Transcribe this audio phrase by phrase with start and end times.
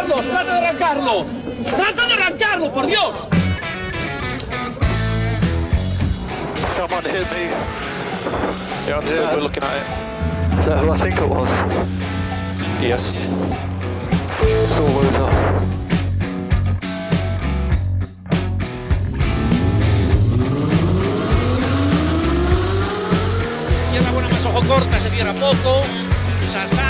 [0.00, 1.26] Carlos, trata de arrancarlo.
[1.76, 3.28] Trata de arrancarlo, por Dios.
[6.74, 7.50] Someone hit me.
[8.86, 9.20] Yeah, understood.
[9.20, 9.34] Yeah.
[9.34, 10.58] We're looking at it.
[10.58, 11.50] Is that who I think it was?
[12.80, 13.12] Yes.
[14.68, 15.28] Saw loser.
[23.84, 25.82] Izquierda buena más ojo corta, se cierra poco.
[26.50, 26.89] Sasar.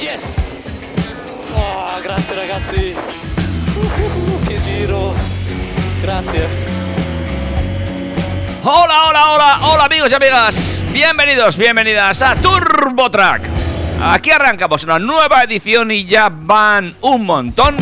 [0.00, 0.20] Yes!
[1.54, 2.94] Oh, grazie ragazzi!
[3.74, 5.14] Uh, che giro!
[6.00, 6.48] Grazie!
[8.62, 10.84] Hola, hola, hola, hola amigos y amigas.
[10.90, 13.42] Bienvenidos, bienvenidas a Turbo Track.
[14.00, 17.76] Aquí arrancamos una nueva edición y ya van un montón.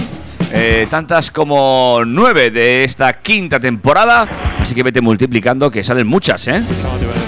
[0.51, 4.27] eh, tantas como nueve de esta quinta temporada.
[4.61, 6.65] Así que vete multiplicando que salen muchas, ¿eh?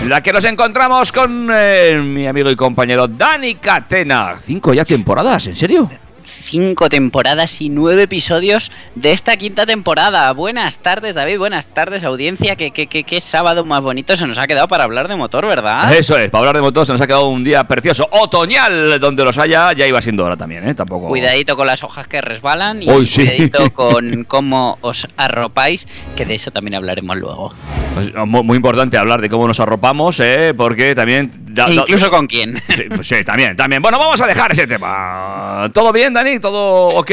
[0.06, 4.36] La que nos encontramos con eh, mi amigo y compañero Dani Catena.
[4.40, 5.90] Cinco ya temporadas, ¿en serio?
[6.26, 10.30] Cinco temporadas y nueve episodios de esta quinta temporada.
[10.32, 11.38] Buenas tardes, David.
[11.38, 12.56] Buenas tardes, audiencia.
[12.56, 15.46] Qué, qué, qué, qué sábado más bonito se nos ha quedado para hablar de motor,
[15.46, 15.92] ¿verdad?
[15.94, 19.24] Eso es, para hablar de motos se nos ha quedado un día precioso, otoñal, donde
[19.24, 20.74] los haya, ya iba siendo hora también, ¿eh?
[20.74, 21.08] Tampoco...
[21.08, 23.22] Cuidadito con las hojas que resbalan y Uy, sí.
[23.26, 27.54] cuidadito con cómo os arropáis, que de eso también hablaremos luego.
[27.94, 30.52] Pues, mu- muy importante hablar de cómo nos arropamos, ¿eh?
[30.56, 31.45] Porque también...
[31.56, 32.56] da- E da- incluso con quién.
[32.76, 33.82] Sí, pues sí, también, también.
[33.82, 35.68] Bueno, vamos a dejar ese tema.
[35.74, 36.38] ¿Todo bien, Dani?
[36.38, 37.10] ¿Todo ok?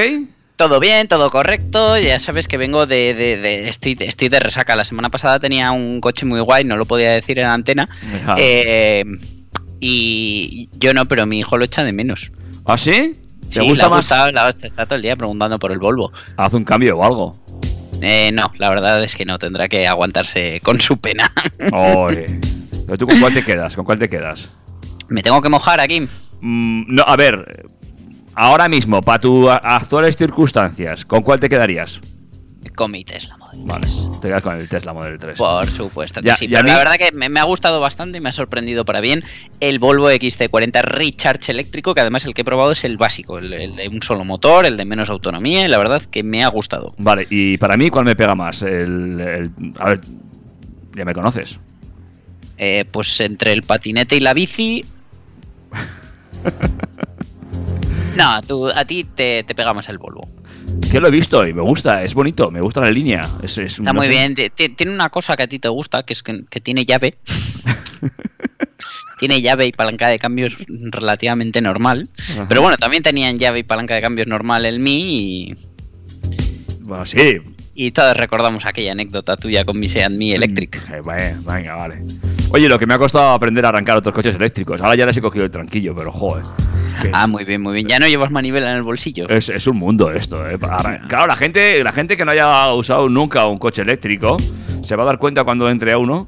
[0.55, 1.97] Todo bien, todo correcto.
[1.97, 3.15] Ya sabes que vengo de.
[3.15, 4.75] de- de- estoy, estoy de resaca.
[4.75, 7.89] La semana pasada tenía un coche muy guay, no lo podía decir en antena.
[8.23, 8.35] Ajá.
[8.37, 9.03] Eh,
[9.79, 12.31] y yo no, pero mi hijo lo echa de menos.
[12.65, 13.15] ¿Ah, sí?
[13.51, 13.97] ¿Te Sí, gusta le ha más?
[14.05, 16.11] gustado, la está todo el día preguntando por el Volvo.
[16.37, 17.35] Haz un cambio o algo.
[18.01, 21.31] Eh, no, la verdad es que no, tendrá que aguantarse con su pena.
[21.73, 22.25] Oye.
[22.93, 23.75] Pero tú, ¿con cuál te quedas?
[23.75, 24.51] ¿Con cuál te quedas?
[25.09, 26.01] Me tengo que mojar aquí.
[26.41, 27.65] Mm, no, a ver.
[28.35, 31.99] Ahora mismo, para tus actuales circunstancias, ¿con cuál te quedarías?
[32.75, 34.21] Con mi Tesla Model Vale, 3.
[34.21, 35.37] te quedas con el Tesla Model 3.
[35.39, 38.21] Por supuesto que Ya- sí, pero la verdad que me, me ha gustado bastante y
[38.21, 39.23] me ha sorprendido para bien
[39.59, 43.53] el Volvo XC40 Recharge eléctrico, que además el que he probado es el básico, el,
[43.53, 46.47] el de un solo motor, el de menos autonomía, y la verdad que me ha
[46.49, 46.93] gustado.
[46.99, 48.61] Vale, y para mí, ¿cuál me pega más?
[48.61, 50.01] El, el- a ver,
[50.95, 51.57] ya me conoces.
[52.65, 54.85] Eh, pues entre el patinete y la bici...
[58.15, 60.29] No, tú, a ti te, te pega más el Volvo.
[60.91, 63.27] Que lo he visto y me gusta, es bonito, me gusta la línea.
[63.41, 64.35] Es, es- Está muy bien.
[64.35, 66.85] Ti- ti- Tiene una cosa que a ti te gusta, que es que, que tiene
[66.85, 67.17] llave.
[69.19, 72.07] tiene llave y palanca de cambios relativamente normal.
[72.33, 72.45] Ajá.
[72.47, 75.55] Pero bueno, también tenían llave y palanca de cambios normal en mí y,
[76.81, 77.39] Bueno, sí.
[77.73, 80.75] y todos recordamos aquella anécdota tuya con mi Seat Mi Electric.
[80.91, 81.01] Eh,
[81.47, 82.03] venga, vale.
[82.53, 84.79] Oye, lo que me ha costado aprender a arrancar otros coches eléctricos.
[84.81, 86.43] Ahora ya les he cogido el tranquillo, pero joder.
[87.01, 87.87] que Ah, muy bien, muy bien.
[87.87, 89.27] Ya no llevas manivela en el bolsillo.
[89.27, 90.57] es, es un mundo esto, ¿eh?
[90.61, 94.37] Arran- Claro, la gente, la gente que no haya usado nunca un coche eléctrico
[94.83, 96.27] se va a dar cuenta cuando entre a uno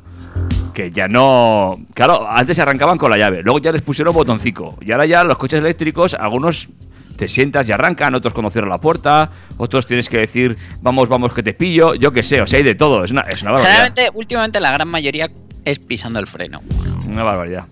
[0.73, 1.77] que ya no.
[1.93, 4.75] Claro, antes se arrancaban con la llave, luego ya les pusieron botoncito.
[4.81, 6.67] Y ahora ya los coches eléctricos, algunos
[7.17, 11.33] te sientas y arrancan, otros cuando cierran la puerta, otros tienes que decir, vamos, vamos,
[11.33, 11.93] que te pillo.
[11.95, 13.05] Yo qué sé, o sea, hay de todo.
[13.05, 13.71] Es una, es una barbaridad.
[13.85, 15.29] Generalmente, últimamente la gran mayoría
[15.65, 16.61] es pisando el freno.
[17.07, 17.65] Una barbaridad.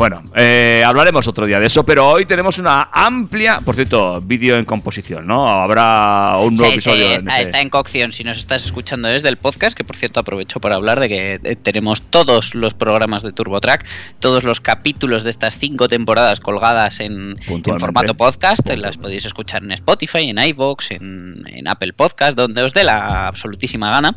[0.00, 4.56] Bueno, eh, hablaremos otro día de eso, pero hoy tenemos una amplia, por cierto, vídeo
[4.56, 5.46] en composición, ¿no?
[5.46, 7.16] Habrá un nuevo Sí, episodio.
[7.16, 8.10] está, en cocción.
[8.10, 11.40] Si nos estás escuchando desde el podcast, que por cierto aprovecho para hablar de que
[11.44, 13.84] eh, tenemos todos los programas de TurboTrack,
[14.20, 17.36] todos los capítulos de estas cinco temporadas colgadas en,
[17.78, 18.62] formato podcast.
[18.62, 18.76] Puntualmente.
[18.78, 23.26] Las podéis escuchar en Spotify, en iVoox, en, en Apple Podcast, donde os dé la
[23.26, 24.14] absolutísima gana.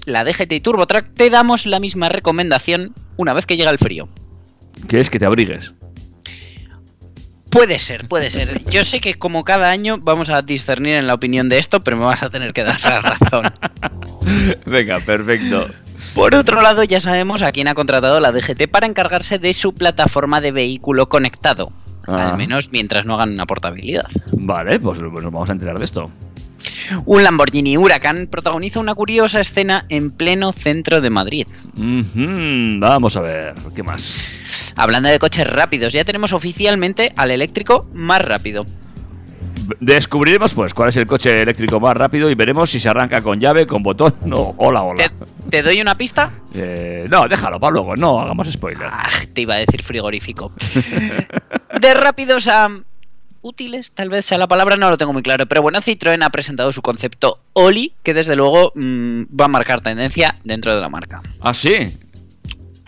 [0.06, 4.08] la DGT y TurboTrack te damos la misma recomendación una vez que llega el frío.
[4.88, 5.75] ¿Qué es que te abrigues?
[7.50, 8.64] Puede ser, puede ser.
[8.70, 11.97] Yo sé que como cada año vamos a discernir en la opinión de esto, pero
[11.97, 13.50] me vas a tener que dar la razón.
[14.67, 15.67] Venga, perfecto.
[16.14, 19.75] Por otro lado, ya sabemos a quién ha contratado la DGT para encargarse de su
[19.75, 21.73] plataforma de vehículo conectado.
[22.06, 22.31] Ah.
[22.31, 24.06] Al menos mientras no hagan una portabilidad.
[24.32, 26.06] Vale, pues, pues nos vamos a enterar de esto.
[27.04, 31.46] Un Lamborghini Huracán protagoniza una curiosa escena en pleno centro de Madrid.
[31.74, 34.34] Vamos a ver, ¿qué más?
[34.76, 38.66] Hablando de coches rápidos, ya tenemos oficialmente al eléctrico más rápido.
[39.80, 43.40] Descubriremos pues cuál es el coche eléctrico más rápido y veremos si se arranca con
[43.40, 45.08] llave, con botón o hola hola.
[45.08, 46.30] ¿Te, te doy una pista?
[46.54, 48.88] Eh, no, déjalo para luego, no hagamos spoiler.
[48.90, 50.52] Ah, te iba a decir frigorífico.
[51.80, 52.68] de rápidos a
[53.46, 55.46] útiles, tal vez sea la palabra, no lo tengo muy claro.
[55.46, 59.81] Pero bueno, Citroën ha presentado su concepto Oli, que desde luego mm, va a marcar
[59.81, 61.22] tendencia dentro de la marca.
[61.40, 61.93] Ah, sí.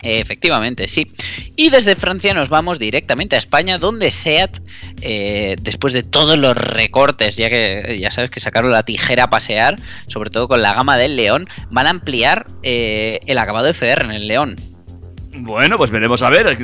[0.01, 1.07] Efectivamente, sí.
[1.55, 4.59] Y desde Francia nos vamos directamente a España, donde SEAT,
[5.01, 9.29] eh, después de todos los recortes, ya que ya sabes que sacaron la tijera a
[9.29, 9.75] pasear,
[10.07, 14.11] sobre todo con la gama del León, van a ampliar eh, el acabado FR en
[14.11, 14.55] el León.
[15.31, 16.57] Bueno, pues veremos a ver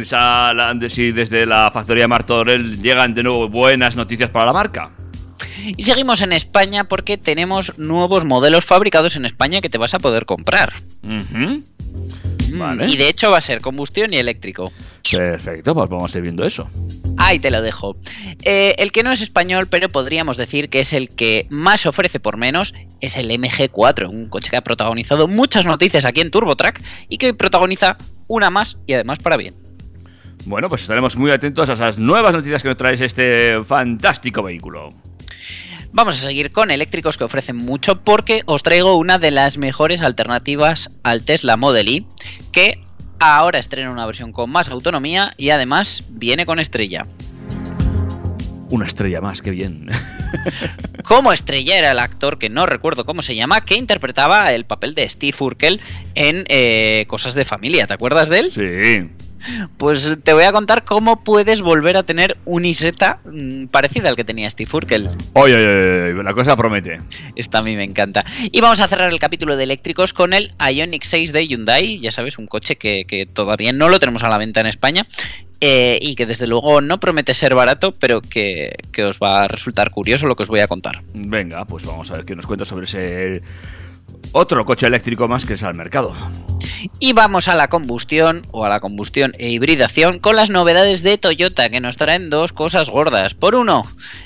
[0.89, 4.91] si desde la factoría Martorell llegan de nuevo buenas noticias para la marca.
[5.77, 10.00] Y seguimos en España porque tenemos nuevos modelos fabricados en España que te vas a
[10.00, 10.73] poder comprar.
[12.53, 12.88] Vale.
[12.88, 14.71] Y de hecho va a ser combustión y eléctrico.
[15.17, 16.69] Perfecto, pues vamos a ir viendo eso.
[17.17, 17.95] Ahí te lo dejo.
[18.44, 22.19] Eh, el que no es español, pero podríamos decir que es el que más ofrece
[22.19, 26.81] por menos, es el MG4, un coche que ha protagonizado muchas noticias aquí en TurboTrack
[27.09, 27.97] y que hoy protagoniza
[28.27, 29.53] una más y además para bien.
[30.45, 34.89] Bueno, pues estaremos muy atentos a esas nuevas noticias que nos traes este fantástico vehículo.
[35.91, 40.01] Vamos a seguir con eléctricos que ofrecen mucho porque os traigo una de las mejores
[40.01, 42.06] alternativas al Tesla Model Y
[42.51, 42.81] que
[43.25, 47.06] ahora estrena una versión con más autonomía y además viene con estrella.
[48.69, 49.89] Una estrella más, qué bien.
[51.04, 54.95] Como estrella era el actor que no recuerdo cómo se llama, que interpretaba el papel
[54.95, 55.81] de Steve Urkel
[56.16, 57.88] en eh, Cosas de Familia.
[57.88, 58.51] ¿Te acuerdas de él?
[58.51, 59.25] Sí.
[59.77, 64.15] Pues te voy a contar cómo puedes volver a tener un Isetta mm, parecida al
[64.15, 65.09] que tenía Steve Urkel.
[65.33, 66.99] Oye, oye, oye, la cosa promete.
[67.35, 68.25] Esta a mí me encanta.
[68.51, 71.99] Y vamos a cerrar el capítulo de eléctricos con el Ioniq 6 de Hyundai.
[71.99, 75.05] Ya sabes, un coche que, que todavía no lo tenemos a la venta en España.
[75.61, 79.47] eh, y que desde luego no promete ser barato, pero que, que os va a
[79.47, 81.01] resultar curioso lo que os voy a contar.
[81.13, 83.41] Venga, pues vamos a ver qué nos cuenta sobre ese
[84.31, 86.14] otro coche eléctrico más que es al mercado.
[87.00, 91.18] Y vamos a la combustión o a la combustión e hibridación con las novedades de
[91.18, 93.33] Toyota que nos traen dos cosas gordas.
[93.33, 93.85] Por uno,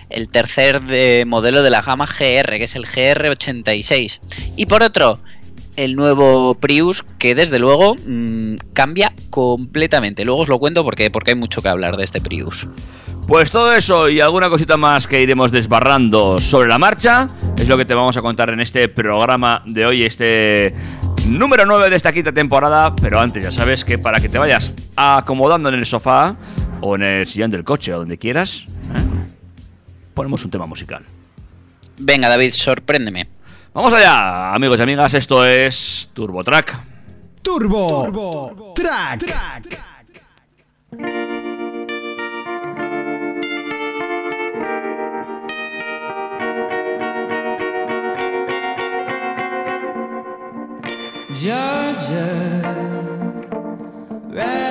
[0.09, 4.19] el tercer de- modelo de la gama GR, que es el GR86.
[4.57, 5.19] Y por otro,
[5.77, 10.25] el nuevo Prius que desde luego mm, cambia completamente.
[10.25, 12.67] Luego os lo cuento porque, porque hay mucho que hablar de este Prius.
[13.27, 17.27] Pues todo eso y alguna cosita más que iremos desbarrando sobre la marcha
[17.59, 20.73] es lo que te vamos a contar en este programa de hoy, este
[21.27, 22.95] número 9 de esta quinta temporada.
[22.95, 26.35] Pero antes ya sabes que para que te vayas acomodando en el sofá
[26.81, 29.25] o en el sillón del coche o donde quieras, ¿eh?
[30.13, 31.03] ponemos un tema musical.
[31.97, 33.27] Venga David, sorpréndeme.
[33.73, 36.79] Vamos allá, amigos y amigas, esto es Turbo Track.
[37.43, 39.88] Turbo, Track.
[51.39, 52.27] Georgia.
[54.29, 54.68] Right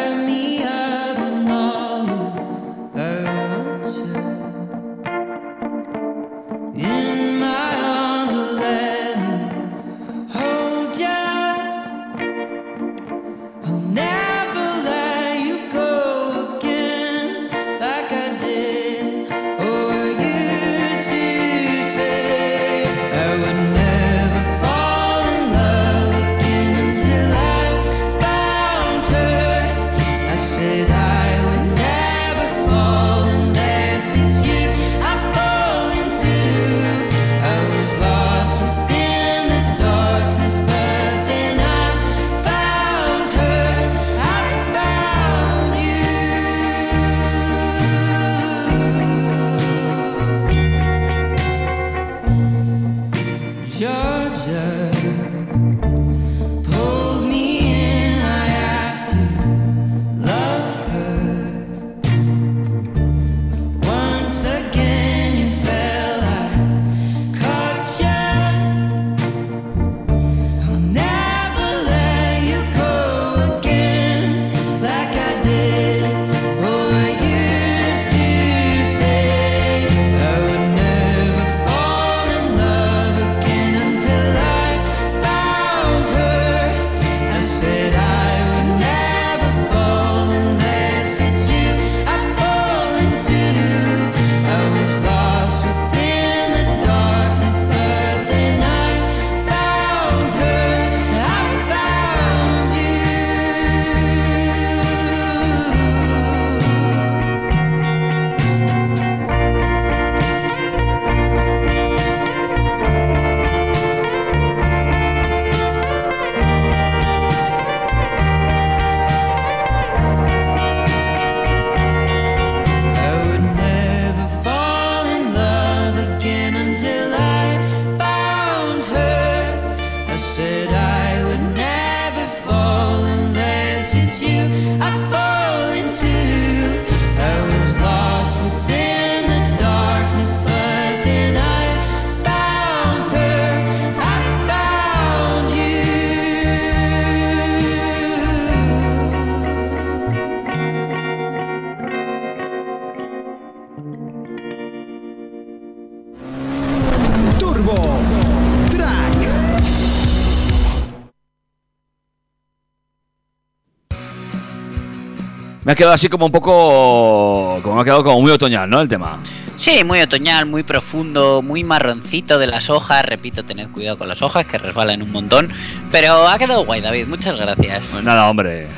[165.79, 167.61] quedado así como un poco.
[167.63, 168.81] Como me ha quedado como muy otoñal, ¿no?
[168.81, 169.19] El tema.
[169.57, 173.05] Sí, muy otoñal, muy profundo, muy marroncito de las hojas.
[173.07, 175.51] Repito, tened cuidado con las hojas que resbalan un montón.
[175.91, 177.07] Pero ha quedado guay, David.
[177.07, 177.87] Muchas gracias.
[177.93, 178.69] Pues nada, hombre.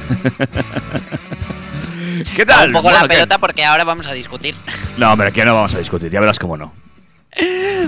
[2.37, 2.69] ¿Qué tal?
[2.69, 3.15] Un poco Bueno, la ¿qué?
[3.15, 4.55] pelota porque ahora vamos a discutir.
[4.99, 6.73] No, hombre, aquí no vamos a discutir, ya verás cómo no.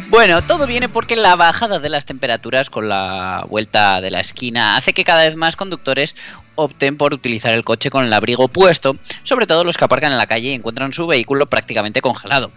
[0.09, 4.77] Bueno, todo viene porque la bajada de las temperaturas con la vuelta de la esquina
[4.77, 6.15] hace que cada vez más conductores
[6.55, 10.19] opten por utilizar el coche con el abrigo puesto, sobre todo los que aparcan en
[10.19, 12.53] la calle y encuentran su vehículo prácticamente congelado.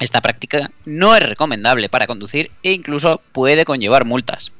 [0.00, 4.52] Esta práctica no es recomendable para conducir e incluso puede conllevar multas.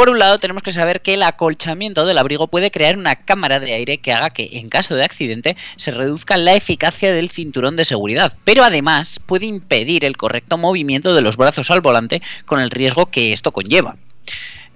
[0.00, 3.60] Por un lado, tenemos que saber que el acolchamiento del abrigo puede crear una cámara
[3.60, 7.76] de aire que haga que, en caso de accidente, se reduzca la eficacia del cinturón
[7.76, 12.60] de seguridad, pero además puede impedir el correcto movimiento de los brazos al volante con
[12.60, 13.98] el riesgo que esto conlleva.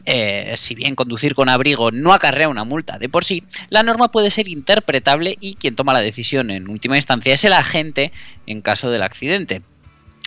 [0.04, 4.10] Eh, si bien conducir con abrigo no acarrea una multa de por sí, la norma
[4.10, 8.12] puede ser interpretable y quien toma la decisión en última instancia es el agente
[8.46, 9.62] en caso del accidente.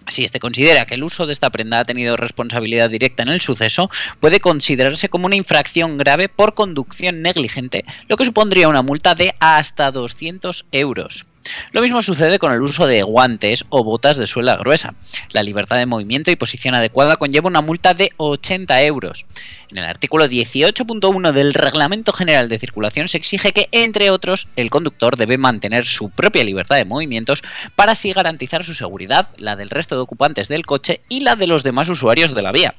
[0.07, 3.41] Si éste considera que el uso de esta prenda ha tenido responsabilidad directa en el
[3.41, 9.15] suceso, puede considerarse como una infracción grave por conducción negligente, lo que supondría una multa
[9.15, 11.25] de hasta 200 euros.
[11.71, 14.93] Lo mismo sucede con el uso de guantes o botas de suela gruesa.
[15.31, 19.25] La libertad de movimiento y posición adecuada conlleva una multa de 80 euros.
[19.69, 24.69] En el artículo 18.1 del Reglamento General de Circulación se exige que, entre otros, el
[24.69, 27.43] conductor debe mantener su propia libertad de movimientos
[27.75, 31.47] para así garantizar su seguridad, la del resto de ocupantes del coche y la de
[31.47, 32.75] los demás usuarios de la vía.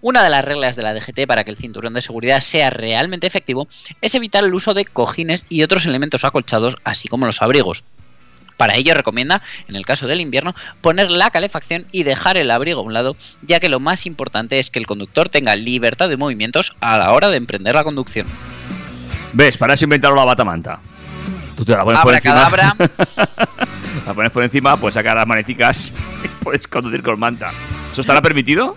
[0.00, 3.26] Una de las reglas de la DGT para que el cinturón de seguridad sea realmente
[3.26, 3.68] efectivo
[4.00, 7.84] es evitar el uso de cojines y otros elementos acolchados, así como los abrigos.
[8.58, 12.80] Para ello recomienda, en el caso del invierno, poner la calefacción y dejar el abrigo
[12.80, 16.16] a un lado, ya que lo más importante es que el conductor tenga libertad de
[16.16, 18.26] movimientos a la hora de emprender la conducción.
[19.32, 19.56] ¿Ves?
[19.56, 20.80] Para eso inventaron la batamanta.
[21.56, 22.50] Tú te la pones por encima.
[24.06, 25.92] La pones por encima, pues sacas las maneticas
[26.24, 27.50] y puedes conducir con manta.
[27.90, 28.76] ¿Eso estará permitido?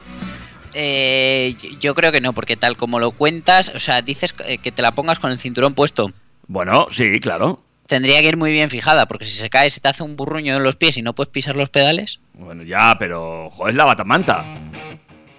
[0.74, 4.72] Eh, yo creo que no, porque tal como lo cuentas, o sea, dices eh, que
[4.72, 6.12] te la pongas con el cinturón puesto.
[6.48, 7.62] Bueno, sí, claro.
[7.88, 10.56] Tendría que ir muy bien fijada, porque si se cae, se te hace un burruño
[10.56, 12.20] en los pies y no puedes pisar los pedales.
[12.34, 13.50] Bueno, ya, pero.
[13.52, 14.46] Joder, es la batamanta.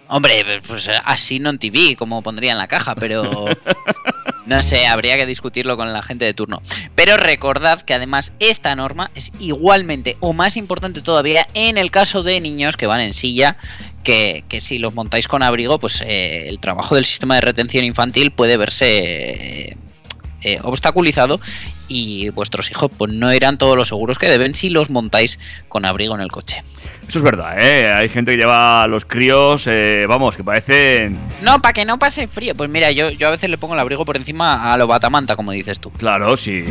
[0.09, 3.47] Hombre, pues así no en TV, como pondría en la caja, pero
[4.47, 6.63] no sé, habría que discutirlo con la gente de turno.
[6.95, 12.23] Pero recordad que además esta norma es igualmente o más importante todavía en el caso
[12.23, 13.57] de niños que van en silla,
[14.03, 17.85] que, que si los montáis con abrigo, pues eh, el trabajo del sistema de retención
[17.85, 19.77] infantil puede verse eh,
[20.43, 21.41] eh, obstaculizado
[21.93, 25.85] y vuestros hijos pues no irán todos los seguros que deben si los montáis con
[25.85, 26.65] abrigo en el coche.
[27.07, 27.93] Eso es verdad, ¿eh?
[27.93, 31.19] Hay gente que lleva a los críos, eh, vamos, que parecen.
[31.43, 32.55] No, para que no pase frío.
[32.55, 35.37] Pues mira, yo, yo a veces le pongo el abrigo por encima a lo batamanta,
[35.37, 35.91] como dices tú.
[35.91, 36.65] Claro, si.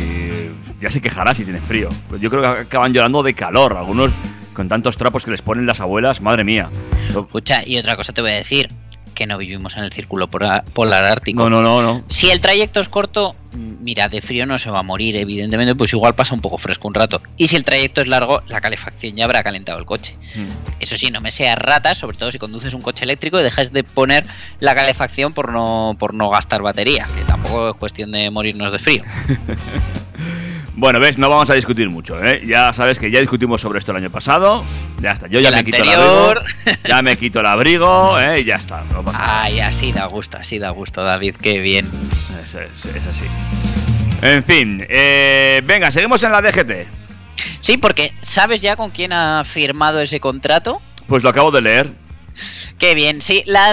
[0.80, 1.88] Ya se quejará si tiene frío.
[2.08, 3.76] Pero yo creo que acaban llorando de calor.
[3.76, 4.12] Algunos
[4.52, 6.70] con tantos trapos que les ponen las abuelas, madre mía.
[7.08, 8.68] Escucha, y otra cosa te voy a decir.
[9.12, 11.48] Que no vivimos en el círculo polar ártico.
[11.48, 12.04] No, no, no, no.
[12.08, 15.74] Si el trayecto es corto, mm, mira, de frío no se va a morir, evidentemente,
[15.74, 17.22] pues igual pasa un poco fresco un rato.
[17.36, 20.16] Y si el trayecto es largo, la calefacción ya habrá calentado el coche.
[20.80, 23.72] Eso sí, no me seas rata, sobre todo si conduces un coche eléctrico y dejas
[23.72, 24.26] de poner
[24.60, 28.78] la calefacción por no, por no gastar batería, que tampoco es cuestión de morirnos de
[28.78, 29.02] frío.
[30.82, 32.42] Bueno, ves, no vamos a discutir mucho, ¿eh?
[32.44, 34.64] Ya sabes que ya discutimos sobre esto el año pasado.
[35.00, 36.34] Ya está, yo ya El me quito el abrigo.
[36.88, 38.40] Ya me quito el abrigo, ¿eh?
[38.40, 38.82] Y ya está.
[38.92, 39.42] No pasa nada.
[39.42, 41.88] Ay, así da gusto, así da gusto, David, qué bien.
[42.42, 43.26] Es, es- es así.
[44.22, 46.72] En fin, eh, venga, seguimos en la DGT.
[47.60, 50.82] Sí, porque ¿sabes ya con quién ha firmado ese contrato?
[51.06, 51.92] Pues lo acabo de leer.
[52.78, 53.72] Qué bien, sí, la,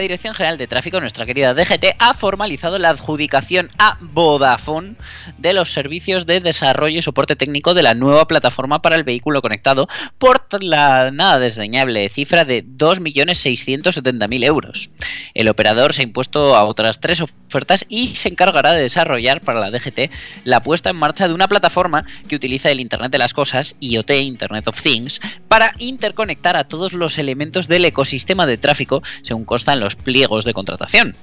[0.00, 4.96] Dirección General de Tráfico, nuestra querida DGT, ha formalizado la adjudicación a Vodafone
[5.36, 9.42] de los servicios de desarrollo y soporte técnico de la nueva plataforma para el vehículo
[9.42, 9.88] conectado
[10.18, 14.90] por la nada desdeñable cifra de 2.670.000 euros.
[15.34, 19.60] El operador se ha impuesto a otras tres ofertas y se encargará de desarrollar para
[19.60, 20.10] la DGT
[20.44, 24.10] la puesta en marcha de una plataforma que utiliza el Internet de las Cosas, IoT,
[24.10, 27.97] Internet of Things, para interconectar a todos los elementos del ecosistema
[28.46, 31.14] de tráfico, según consta en los pliegos de contratación.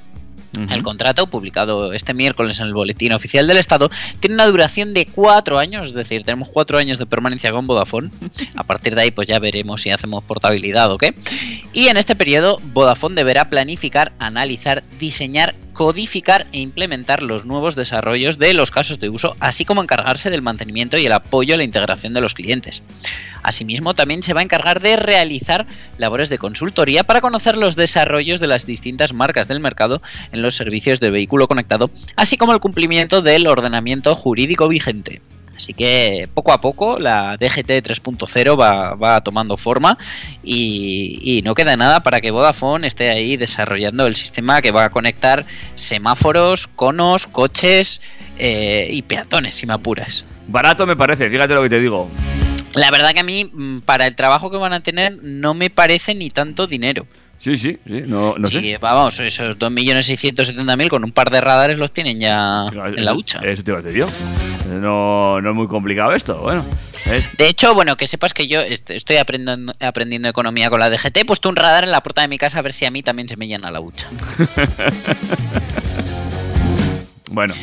[0.70, 3.90] El contrato, publicado este miércoles en el Boletín Oficial del Estado,
[4.22, 8.10] tiene una duración de cuatro años, es decir, tenemos cuatro años de permanencia con Vodafone.
[8.56, 11.14] A partir de ahí, pues ya veremos si hacemos portabilidad o qué.
[11.74, 18.40] Y en este periodo, Vodafone deberá planificar, analizar, diseñar, codificar e implementar los nuevos desarrollos
[18.40, 21.66] de los casos de uso, así como encargarse del mantenimiento y el apoyo a la
[21.66, 22.82] integración de los clientes.
[23.44, 28.40] Asimismo, también se va a encargar de realizar labores de consultoría para conocer los desarrollos
[28.40, 32.62] de las distintas marcas del mercado en los servicios de vehículo conectado, así como el
[32.62, 35.22] cumplimiento del ordenamiento jurídico vigente.
[35.58, 39.98] Así que poco a poco la DGT 3.0 va, va tomando forma
[40.44, 44.86] y, y no queda nada para que Vodafone esté ahí desarrollando el sistema que va
[44.86, 48.02] a conectar semáforos, conos, coches
[48.38, 50.26] eh, y peatones, si me apuras.
[50.48, 52.10] Barato me parece, fíjate lo que te digo.
[52.74, 55.70] La verdad que a mí, mm, para el trabajo que van a tener, no me
[55.70, 57.06] parece ni tanto dinero.
[57.38, 58.78] Sí, sí, sí, no, no Sí, sé.
[58.80, 63.40] vamos, esos 2.670.000 con un par de radares los tienen ya Claro, en la hucha.
[63.44, 64.08] Eso te iba a decir yo.
[64.82, 66.64] No, no es muy complicado esto, bueno.
[67.08, 70.90] eh, De hecho, bueno, que sepas que yo est- estoy aprendiendo, aprendiendo economía con la
[70.90, 71.18] DGT.
[71.18, 73.04] He puesto un radar en la puerta de mi casa a ver si a mí
[73.04, 74.08] también se me llena la hucha.
[77.32, 77.54] bueno.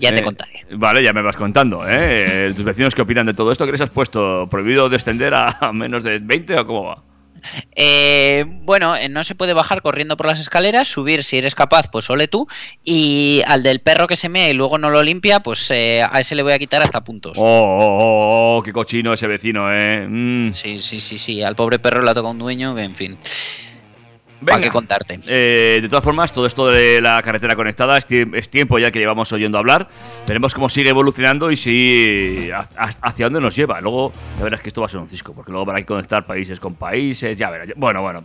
[0.00, 0.64] Ya te Eh, contaré.
[0.70, 2.52] Vale, ya me vas contando, ¿eh?
[2.54, 3.64] ¿Tus vecinos qué opinan de todo esto?
[3.66, 4.46] ¿Qué les has puesto?
[4.50, 7.02] ¿Prohibido descender a menos de 20 o cómo va?
[7.74, 11.90] Eh, bueno, eh, no se puede bajar corriendo por las escaleras, subir si eres capaz,
[11.90, 12.46] pues ole tú.
[12.84, 16.20] Y al del perro que se mea y luego no lo limpia, pues eh, a
[16.20, 17.36] ese le voy a quitar hasta puntos.
[17.36, 20.06] Oh, oh, oh, oh, qué cochino ese vecino, ¿eh?
[20.08, 20.52] Mm.
[20.52, 21.42] Sí, sí, sí, sí.
[21.42, 23.18] Al pobre perro le ha tocado un dueño que, en fin.
[24.44, 25.18] ¿Para qué contarte?
[25.26, 28.90] Eh, de todas formas, todo esto de la carretera conectada es, tie- es tiempo ya
[28.90, 29.88] que llevamos oyendo hablar.
[30.26, 33.80] Veremos cómo sigue evolucionando y si ha- ha- hacia dónde nos lleva.
[33.80, 36.24] Luego ya verás que esto va a ser un cisco, porque luego habrá que conectar
[36.24, 37.36] países con países.
[37.36, 37.68] Ya verás.
[37.76, 38.24] Bueno, bueno.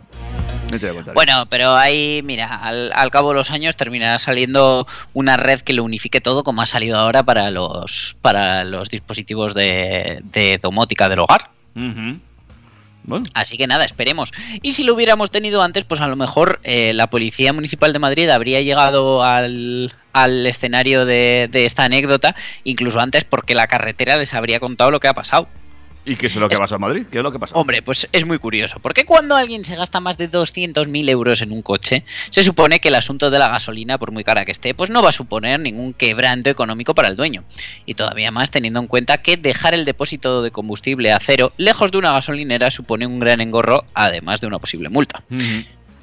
[0.72, 1.14] No te voy a contar.
[1.14, 5.72] Bueno, pero ahí, mira, al, al cabo de los años terminará saliendo una red que
[5.74, 11.08] lo unifique todo, como ha salido ahora para los para los dispositivos de, de domótica
[11.08, 11.50] del hogar.
[11.76, 12.18] Ujú.
[13.34, 14.30] Así que nada, esperemos.
[14.62, 17.98] Y si lo hubiéramos tenido antes, pues a lo mejor eh, la Policía Municipal de
[17.98, 24.16] Madrid habría llegado al, al escenario de, de esta anécdota, incluso antes porque la carretera
[24.16, 25.48] les habría contado lo que ha pasado.
[26.04, 27.06] ¿Y qué es lo que pasa en Madrid?
[27.10, 27.54] ¿Qué es lo que pasa?
[27.56, 31.52] Hombre, pues es muy curioso, porque cuando alguien se gasta más de 200.000 euros en
[31.52, 34.74] un coche, se supone que el asunto de la gasolina, por muy cara que esté,
[34.74, 37.44] pues no va a suponer ningún quebranto económico para el dueño.
[37.86, 41.90] Y todavía más teniendo en cuenta que dejar el depósito de combustible a cero lejos
[41.90, 45.22] de una gasolinera supone un gran engorro, además de una posible multa.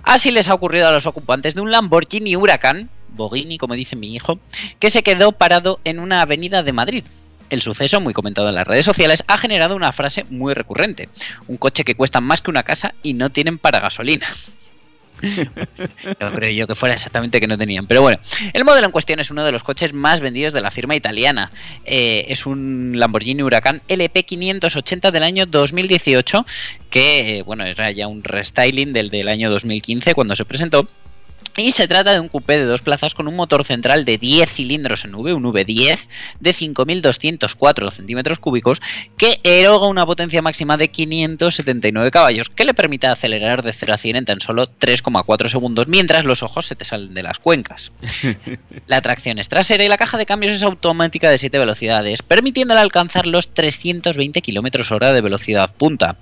[0.04, 4.16] Así les ha ocurrido a los ocupantes de un Lamborghini Huracán, Bogini, como dice mi
[4.16, 4.40] hijo,
[4.80, 7.04] que se quedó parado en una avenida de Madrid.
[7.52, 11.10] El suceso, muy comentado en las redes sociales, ha generado una frase muy recurrente.
[11.48, 14.26] Un coche que cuesta más que una casa y no tienen para gasolina.
[16.20, 17.86] No creo yo que fuera exactamente que no tenían.
[17.86, 18.20] Pero bueno,
[18.54, 21.52] el modelo en cuestión es uno de los coches más vendidos de la firma italiana.
[21.86, 26.46] Eh, es un Lamborghini Huracán LP580 del año 2018,
[26.90, 30.88] que eh, bueno, era ya un restyling del del año 2015 cuando se presentó.
[31.58, 34.50] Y se trata de un coupé de dos plazas con un motor central de 10
[34.50, 36.08] cilindros en V, un V10
[36.40, 38.82] de 5.204 centímetros cúbicos,
[39.18, 43.98] que eroga una potencia máxima de 579 caballos, que le permite acelerar de 0 a
[43.98, 47.92] 100 en tan solo 3,4 segundos, mientras los ojos se te salen de las cuencas.
[48.88, 52.80] La tracción es trasera y la caja de cambios es automática de 7 velocidades, permitiéndole
[52.80, 56.18] alcanzar los 320 km hora de velocidad punta.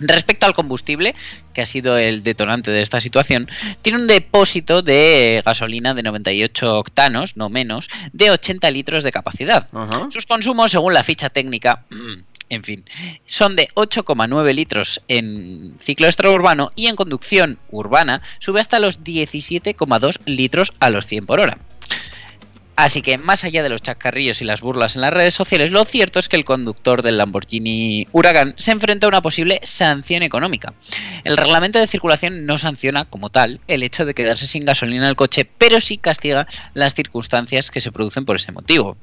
[0.00, 1.14] Respecto al combustible,
[1.52, 3.48] que ha sido el detonante de esta situación,
[3.82, 9.68] tiene un depósito de gasolina de 98 octanos, no menos, de 80 litros de capacidad.
[10.10, 11.84] Sus consumos, según la ficha técnica,
[12.48, 12.84] en fin,
[13.26, 20.20] son de 8,9 litros en ciclo extraurbano y en conducción urbana sube hasta los 17,2
[20.26, 21.58] litros a los 100 por hora.
[22.80, 25.84] Así que más allá de los chascarrillos y las burlas en las redes sociales, lo
[25.84, 30.72] cierto es que el conductor del Lamborghini Huracán se enfrenta a una posible sanción económica.
[31.24, 35.10] El reglamento de circulación no sanciona como tal el hecho de quedarse sin gasolina en
[35.10, 38.96] el coche, pero sí castiga las circunstancias que se producen por ese motivo.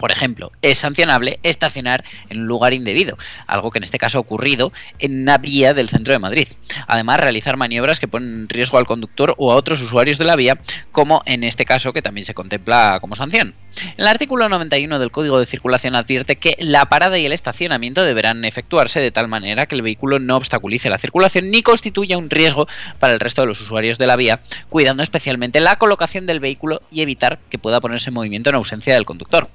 [0.00, 4.22] Por ejemplo, es sancionable estacionar en un lugar indebido, algo que en este caso ha
[4.22, 6.48] ocurrido en una vía del centro de Madrid.
[6.86, 10.36] Además, realizar maniobras que ponen en riesgo al conductor o a otros usuarios de la
[10.36, 10.58] vía,
[10.90, 13.54] como en este caso que también se contempla como sanción.
[13.98, 18.46] El artículo 91 del Código de Circulación advierte que la parada y el estacionamiento deberán
[18.46, 22.66] efectuarse de tal manera que el vehículo no obstaculice la circulación ni constituya un riesgo
[22.98, 26.80] para el resto de los usuarios de la vía, cuidando especialmente la colocación del vehículo
[26.90, 29.50] y evitar que pueda ponerse en movimiento en ausencia del conductor.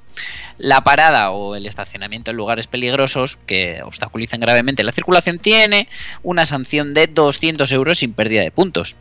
[0.58, 5.88] La parada o el estacionamiento en lugares peligrosos que obstaculicen gravemente la circulación tiene
[6.24, 8.96] una sanción de 200 euros sin pérdida de puntos.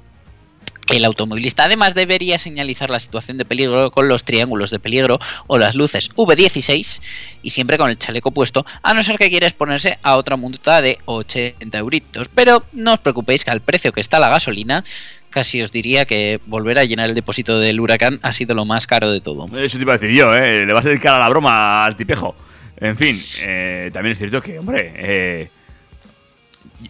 [0.90, 5.58] El automovilista además debería señalizar la situación de peligro con los triángulos de peligro o
[5.58, 7.00] las luces V16
[7.42, 10.82] y siempre con el chaleco puesto, a no ser que quiera exponerse a otra multa
[10.82, 12.28] de 80 euritos.
[12.28, 14.84] Pero no os preocupéis que al precio que está la gasolina,
[15.30, 18.86] casi os diría que volver a llenar el depósito del huracán ha sido lo más
[18.86, 19.46] caro de todo.
[19.56, 20.66] Eso te iba a decir yo, ¿eh?
[20.66, 22.34] Le va a salir cara la broma al tipejo.
[22.76, 25.48] En fin, eh, también es cierto que, hombre, eh,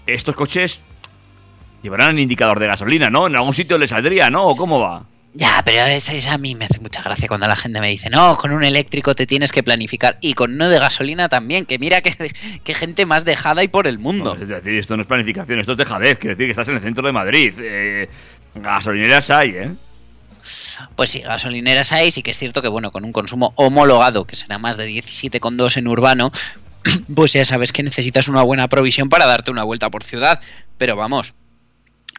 [0.06, 0.82] estos coches
[1.84, 3.26] llevarán el indicador de gasolina, ¿no?
[3.28, 4.44] En algún sitio le saldría, ¿no?
[4.48, 5.04] ¿O cómo va?
[5.36, 8.08] Ya, pero es, es- a mí me hace mucha gracia cuando la gente me dice,
[8.08, 11.78] no, con un eléctrico te tienes que planificar y con uno de gasolina también, que
[11.78, 14.36] mira que, que gente más dejada y por el mundo.
[14.40, 16.18] Es decir, esto no es planificación, esto es dejadez.
[16.18, 17.52] Quiero decir que estás en el centro de Madrid.
[17.58, 18.08] Eh,
[18.54, 19.70] gasolineras hay, ¿eh?
[20.94, 24.36] Pues sí, gasolineras hay, sí que es cierto que bueno, con un consumo homologado, que
[24.36, 26.30] será más de 17,2 en urbano,
[27.14, 30.40] pues ya sabes que necesitas una buena provisión para darte una vuelta por ciudad,
[30.78, 31.34] pero vamos.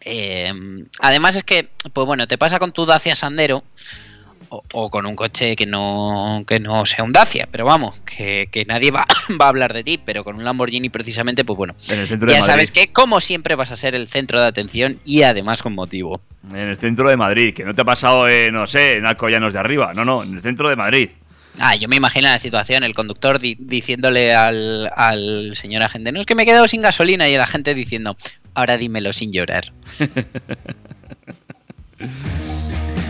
[0.05, 0.53] Eh,
[0.99, 3.63] además es que, pues bueno, te pasa con tu Dacia Sandero
[4.49, 8.47] o, o con un coche que no, que no sea un Dacia, pero vamos, que,
[8.51, 9.05] que nadie va,
[9.41, 12.27] va a hablar de ti, pero con un Lamborghini precisamente, pues bueno, En el centro
[12.27, 15.61] de ya sabes que como siempre vas a ser el centro de atención y además
[15.63, 16.21] con motivo.
[16.51, 19.51] En el centro de Madrid, que no te ha pasado, eh, no sé, en Alcoyanos
[19.53, 19.93] de arriba.
[19.95, 21.09] No, no, en el centro de Madrid.
[21.57, 26.19] Ah, yo me imagino la situación, el conductor di- diciéndole al, al señor agente, no
[26.19, 28.15] es que me he quedado sin gasolina y el agente diciendo,
[28.55, 29.71] ahora dímelo sin llorar.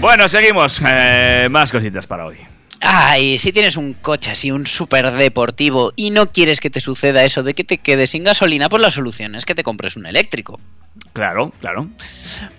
[0.01, 0.81] Bueno, seguimos.
[0.85, 2.37] Eh, más cositas para hoy.
[2.81, 7.23] Ay, si tienes un coche así, un súper deportivo y no quieres que te suceda
[7.23, 10.05] eso de que te quedes sin gasolina, pues la solución es que te compres un
[10.05, 10.59] eléctrico.
[11.13, 11.87] Claro, claro.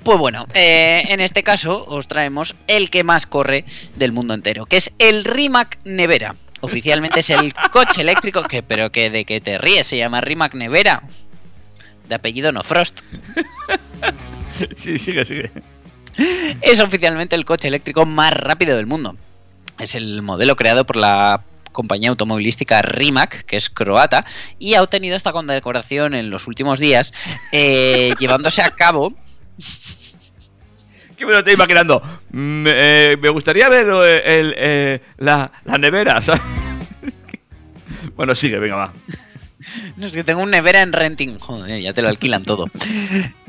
[0.02, 3.64] Pues bueno, eh, en este caso os traemos el que más corre
[3.96, 6.34] del mundo entero, que es el Rimac Nevera.
[6.62, 10.54] Oficialmente es el coche eléctrico que, pero que de que te ríes, se llama Rimac
[10.54, 11.02] Nevera.
[12.08, 13.00] De apellido no Frost.
[14.74, 15.50] Sí, sigue, sigue.
[16.62, 19.14] Es oficialmente el coche eléctrico más rápido del mundo.
[19.78, 21.42] Es el modelo creado por la
[21.72, 24.24] compañía automovilística Rimac, que es croata,
[24.58, 27.12] y ha obtenido esta condecoración en los últimos días,
[27.52, 29.12] eh, llevándose a cabo
[31.16, 32.02] ¿Qué me lo estoy imaginando?
[32.30, 36.42] Mm, eh, me gustaría ver eh, el, eh, la, la nevera, ¿sabes?
[38.16, 38.92] bueno, sigue, venga, va.
[39.96, 41.38] No, es que tengo un nevera en renting.
[41.38, 42.66] Joder, ya te lo alquilan todo.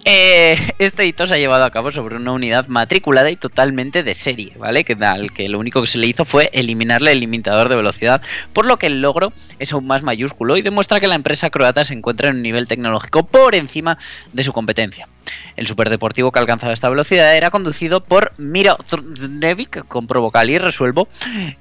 [0.06, 4.16] Eh, este hito se ha llevado a cabo sobre una unidad matriculada y totalmente de
[4.16, 4.86] serie, ¿vale?
[4.86, 8.22] Que, al que lo único que se le hizo fue eliminarle el limitador de velocidad,
[8.54, 11.84] por lo que el logro es aún más mayúsculo y demuestra que la empresa croata
[11.84, 13.98] se encuentra en un nivel tecnológico por encima
[14.32, 15.10] de su competencia.
[15.56, 20.58] El superdeportivo que ha alcanzado esta velocidad era conducido por Miro Zrnevic, compro vocal y
[20.58, 21.08] resuelvo,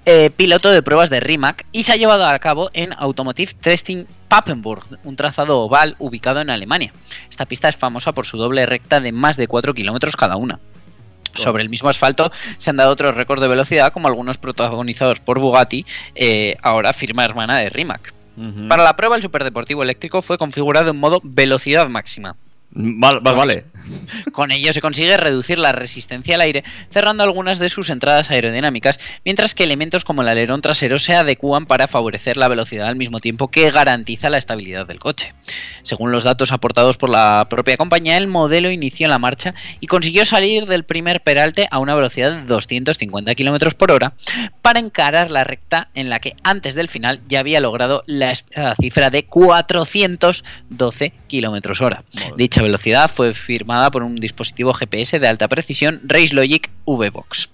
[0.05, 4.05] eh, piloto de pruebas de Rimac, y se ha llevado a cabo en Automotive Testing
[4.29, 6.93] Papenburg, un trazado oval ubicado en Alemania.
[7.31, 10.61] Esta pista es famosa por su doble recta de más de 4 kilómetros cada una.
[11.35, 15.39] Sobre el mismo asfalto se han dado otros récords de velocidad, como algunos protagonizados por
[15.39, 18.15] Bugatti, eh, ahora firma hermana de Rimac.
[18.69, 22.37] Para la prueba, el superdeportivo eléctrico fue configurado en modo velocidad máxima.
[22.79, 23.65] Vale, vale, vale.
[24.33, 29.01] Con ello se consigue reducir la resistencia al aire, cerrando algunas de sus entradas aerodinámicas,
[29.25, 33.21] mientras que elementos como el alerón trasero se adecúan para favorecer la velocidad al mismo
[33.21, 35.35] tiempo que garantiza la estabilidad del coche.
[35.83, 40.25] Según los datos aportados por la propia compañía, el modelo inició la marcha y consiguió
[40.25, 44.15] salir del primer peralte a una velocidad de 250 km por hora
[44.61, 48.35] para encarar la recta en la que antes del final ya había logrado la
[48.81, 52.05] cifra de 412 km hora.
[52.37, 57.51] Dicha velocidad fue firmada por un dispositivo GPS de alta precisión RaceLogic V-Box.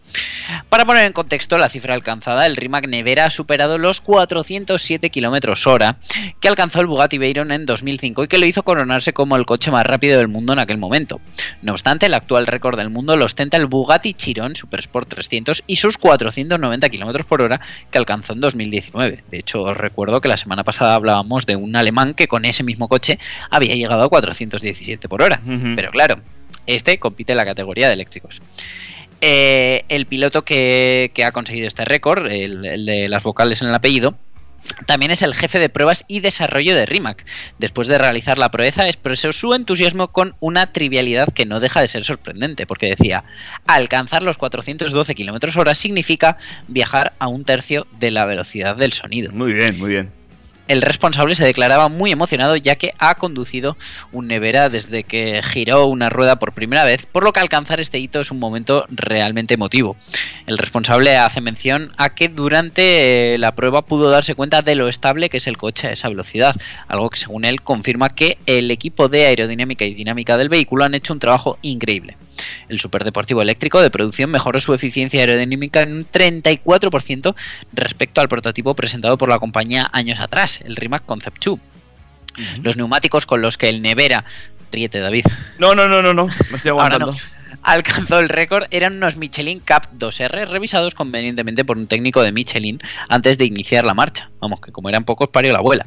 [0.69, 5.67] Para poner en contexto la cifra alcanzada, el Rimac Nevera ha superado los 407 km
[5.67, 5.97] hora
[6.41, 9.71] que alcanzó el Bugatti Veyron en 2005 y que lo hizo coronarse como el coche
[9.71, 11.21] más rápido del mundo en aquel momento.
[11.63, 15.77] No obstante, el actual récord del mundo lo ostenta el Bugatti Chiron Supersport 300 y
[15.77, 19.25] sus 490 km por hora que alcanzó en 2019.
[19.31, 22.63] De hecho, os recuerdo que la semana pasada hablábamos de un alemán que con ese
[22.63, 23.19] mismo coche
[23.51, 25.41] había llegado a 417 por hora.
[25.77, 26.17] Pero claro,
[26.67, 28.41] este compite en la categoría de eléctricos.
[29.25, 33.75] Eh, el piloto que, ha conseguido este récord, el, el de las vocales en el
[33.75, 34.17] apellido,
[34.87, 37.25] también es el jefe de pruebas y desarrollo de Rimac.
[37.59, 41.89] Después de realizar la proeza, expresó su entusiasmo con una trivialidad que no deja de
[41.89, 43.25] ser sorprendente, porque decía,
[43.67, 46.37] alcanzar los 412 km hora significa
[46.69, 49.33] viajar a un tercio de la velocidad del sonido.
[49.33, 50.22] Muy bien, muy bien.
[50.73, 53.77] El responsable se declaraba muy emocionado ya que ha conducido
[54.11, 57.99] un Nevera desde que giró una rueda por primera vez, por lo que alcanzar este
[57.99, 59.99] hito es un momento realmente emotivo.
[60.47, 64.89] El responsable hace mención a que durante eh, la prueba pudo darse cuenta de lo
[64.89, 66.57] estable que es el coche a esa velocidad,
[66.89, 70.95] algo que según él confirma que el equipo de aerodinámica y dinámica del vehículo han
[70.95, 72.17] hecho un trabajo increíble.
[72.69, 77.35] El superdeportivo eléctrico de producción mejoró su eficiencia aerodinámica en un 34%
[77.73, 81.59] respecto al prototipo presentado por la compañía años atrás, el Rimac Concept 2.
[82.63, 84.25] Los neumáticos con los que el Nevera,
[84.71, 85.27] ríete David,
[85.59, 86.27] No, no, no, no, no.
[86.27, 87.15] Me estoy aguantando.
[87.63, 92.81] Alcanzó el récord eran unos Michelin Cup 2R revisados convenientemente por un técnico de Michelin
[93.09, 94.31] antes de iniciar la marcha.
[94.41, 95.87] Vamos, que como eran pocos parió la abuela.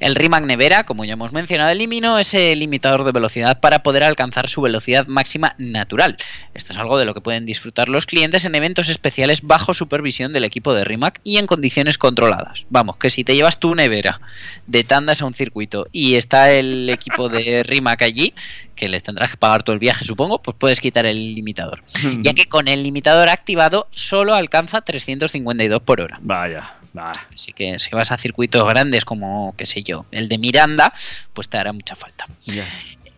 [0.00, 4.48] El Rimac Nevera, como ya hemos mencionado, eliminó ese limitador de velocidad para poder alcanzar
[4.48, 6.16] su velocidad máxima natural.
[6.54, 10.32] Esto es algo de lo que pueden disfrutar los clientes en eventos especiales bajo supervisión
[10.32, 12.66] del equipo de Rimac y en condiciones controladas.
[12.70, 14.20] Vamos, que si te llevas tu nevera
[14.66, 18.34] de tandas a un circuito y está el equipo de Rimac allí,
[18.74, 21.82] que les tendrás que pagar todo el viaje, supongo, pues puedes quitar el limitador.
[22.22, 26.18] Ya que con el limitador activado solo alcanza 352 por hora.
[26.20, 27.26] Vaya, vaya.
[27.32, 30.92] Así que si vas a circuitos grandes como, qué sé yo, el de Miranda,
[31.32, 32.26] pues te hará mucha falta.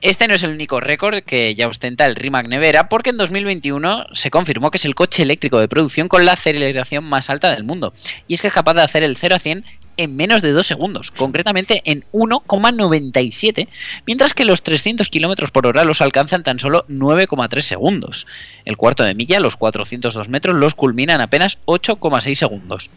[0.05, 4.09] Este no es el único récord que ya ostenta el Rimac Nevera, porque en 2021
[4.12, 7.64] se confirmó que es el coche eléctrico de producción con la aceleración más alta del
[7.64, 7.95] mundo.
[8.29, 9.64] Y es que es capaz de hacer el 0 a 100
[9.97, 13.69] en menos de 2 segundos, concretamente en 1,97,
[14.07, 18.27] mientras que los 300 km por hora los alcanza en tan solo 9,3 segundos.
[18.65, 22.91] El cuarto de milla, los 402 metros, los culmina en apenas 8,6 segundos.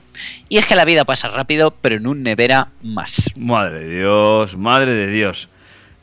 [0.49, 3.29] Y es que la vida pasa rápido, pero en un Nevera más.
[3.39, 5.49] Madre de Dios, madre de Dios.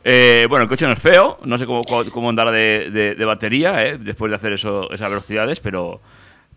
[0.03, 3.97] Eh, bueno, el coche no es feo, no sé cómo, cómo- andará de, batería eh,
[3.97, 5.99] después de hacer esas velocidades, pero,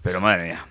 [0.03, 0.65] pero madre mía.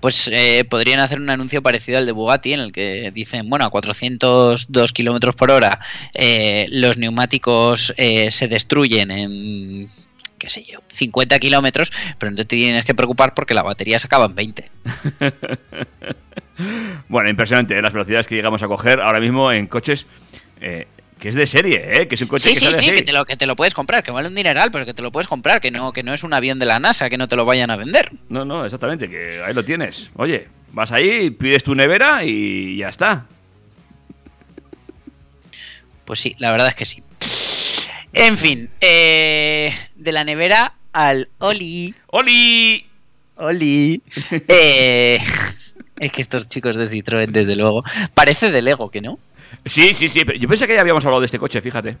[0.00, 3.64] Pues eh, podrían hacer un anuncio parecido al de Bugatti en el que dicen, bueno,
[3.64, 5.80] a 402 kilómetros por hora
[6.12, 9.90] eh, los neumáticos eh, se destruyen en,
[10.38, 14.06] qué sé yo, 50 kilómetros, pero no te tienes que preocupar porque la batería se
[14.06, 14.70] acaba en 20.
[17.08, 20.06] Bueno, impresionante eh, las velocidades que llegamos a coger ahora mismo en coches
[21.24, 22.06] que es de serie, ¿eh?
[22.06, 22.96] que es un coche Sí, que sí, sale sí, así.
[22.96, 25.00] que te, lo, que te lo puedes comprar, que vale un dineral, pero que te
[25.00, 27.28] lo puedes comprar, que no, que no es un avión de la NASA, que no
[27.28, 28.12] te lo vayan a vender.
[28.28, 30.10] No, no, exactamente, que ahí lo tienes.
[30.16, 33.24] Oye, vas ahí, pides tu nevera y ya está.
[36.04, 37.02] Pues sí, la verdad es que sí.
[38.12, 41.94] En fin, eh, de la nevera al Oli.
[42.08, 42.86] ¡Oli!
[43.36, 44.02] Oli.
[44.30, 45.18] Eh,
[46.00, 47.82] es que estos chicos de Citroën, desde luego,
[48.12, 49.18] parece de Lego, ¿que no?
[49.64, 51.96] Sí, sí, sí, pero yo pensé que ya habíamos hablado de este coche, fíjate.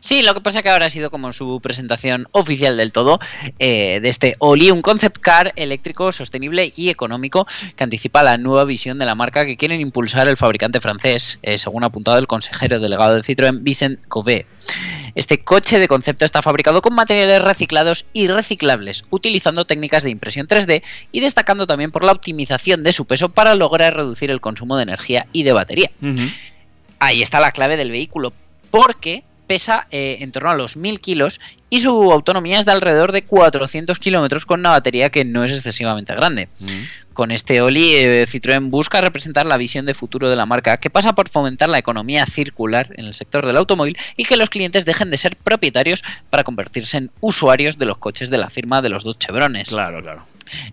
[0.00, 3.18] Sí, lo que pasa que ahora ha sido como su presentación oficial del todo
[3.58, 7.46] eh, de este Oli, un concept car eléctrico, sostenible y económico
[7.76, 11.58] que anticipa la nueva visión de la marca que quieren impulsar el fabricante francés, eh,
[11.58, 14.46] según ha apuntado el consejero delegado de Citroën, Vicent Cové.
[15.14, 20.46] Este coche de concepto está fabricado con materiales reciclados y reciclables, utilizando técnicas de impresión
[20.46, 24.76] 3D y destacando también por la optimización de su peso para lograr reducir el consumo
[24.76, 25.90] de energía y de batería.
[26.98, 28.32] Ahí está la clave del vehículo,
[28.70, 33.10] porque pesa eh, en torno a los 1000 kilos y su autonomía es de alrededor
[33.10, 36.48] de 400 kilómetros con una batería que no es excesivamente grande.
[37.14, 40.90] Con este Oli, eh, Citroën busca representar la visión de futuro de la marca, que
[40.90, 44.84] pasa por fomentar la economía circular en el sector del automóvil y que los clientes
[44.84, 48.90] dejen de ser propietarios para convertirse en usuarios de los coches de la firma de
[48.90, 49.70] los dos chevrones.
[49.70, 50.24] Claro, claro.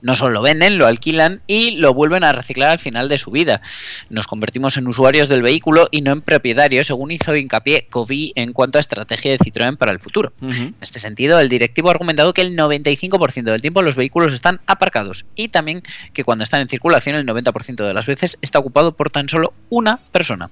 [0.01, 3.31] No solo lo venden, lo alquilan y lo vuelven a reciclar al final de su
[3.31, 3.61] vida.
[4.09, 8.53] Nos convertimos en usuarios del vehículo y no en propietarios, según hizo hincapié Covi en
[8.53, 10.33] cuanto a estrategia de Citroën para el futuro.
[10.41, 14.61] En este sentido, el directivo ha argumentado que el 95% del tiempo los vehículos están
[14.65, 15.83] aparcados y también
[16.13, 19.53] que cuando están en circulación el 90% de las veces está ocupado por tan solo
[19.69, 20.49] una persona.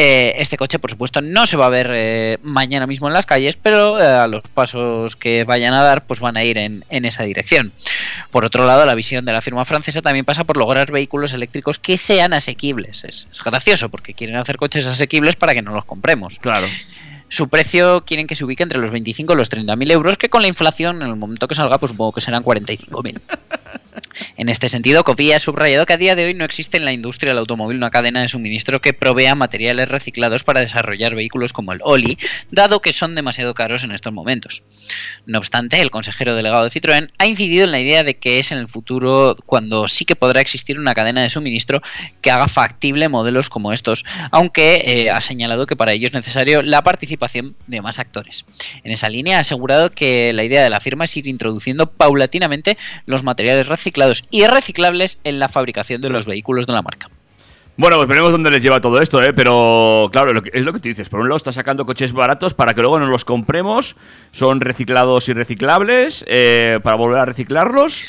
[0.00, 3.26] Eh, este coche, por supuesto, no se va a ver eh, mañana mismo en las
[3.26, 6.84] calles, pero eh, a los pasos que vayan a dar, pues van a ir en,
[6.88, 7.72] en esa dirección.
[8.30, 11.80] Por otro lado, la visión de la firma francesa también pasa por lograr vehículos eléctricos
[11.80, 13.02] que sean asequibles.
[13.02, 16.38] Es, es gracioso porque quieren hacer coches asequibles para que no los compremos.
[16.38, 16.68] Claro.
[17.28, 20.28] Su precio quieren que se ubique entre los 25 y los 30 mil euros, que
[20.28, 23.20] con la inflación, en el momento que salga, pues supongo que serán 45 mil.
[24.36, 26.92] En este sentido, Copia ha subrayado que a día de hoy no existe en la
[26.92, 31.72] industria del automóvil una cadena de suministro que provea materiales reciclados para desarrollar vehículos como
[31.72, 32.18] el Oli,
[32.50, 34.62] dado que son demasiado caros en estos momentos.
[35.26, 38.52] No obstante, el consejero delegado de Citroën ha incidido en la idea de que es
[38.52, 41.82] en el futuro cuando sí que podrá existir una cadena de suministro
[42.20, 46.62] que haga factible modelos como estos, aunque eh, ha señalado que para ello es necesario
[46.62, 48.44] la participación de más actores.
[48.84, 52.78] En esa línea ha asegurado que la idea de la firma es ir introduciendo paulatinamente
[53.06, 53.87] los materiales reciclados
[54.30, 57.08] y reciclables en la fabricación de los vehículos de la marca.
[57.76, 59.32] Bueno, pues veremos dónde les lleva todo esto, ¿eh?
[59.32, 61.08] Pero claro, lo que- es lo que tú dices.
[61.08, 63.94] Por un lado está sacando coches baratos para que luego no los compremos.
[64.32, 68.02] Son reciclados y reciclables eh, para volver a reciclarlos.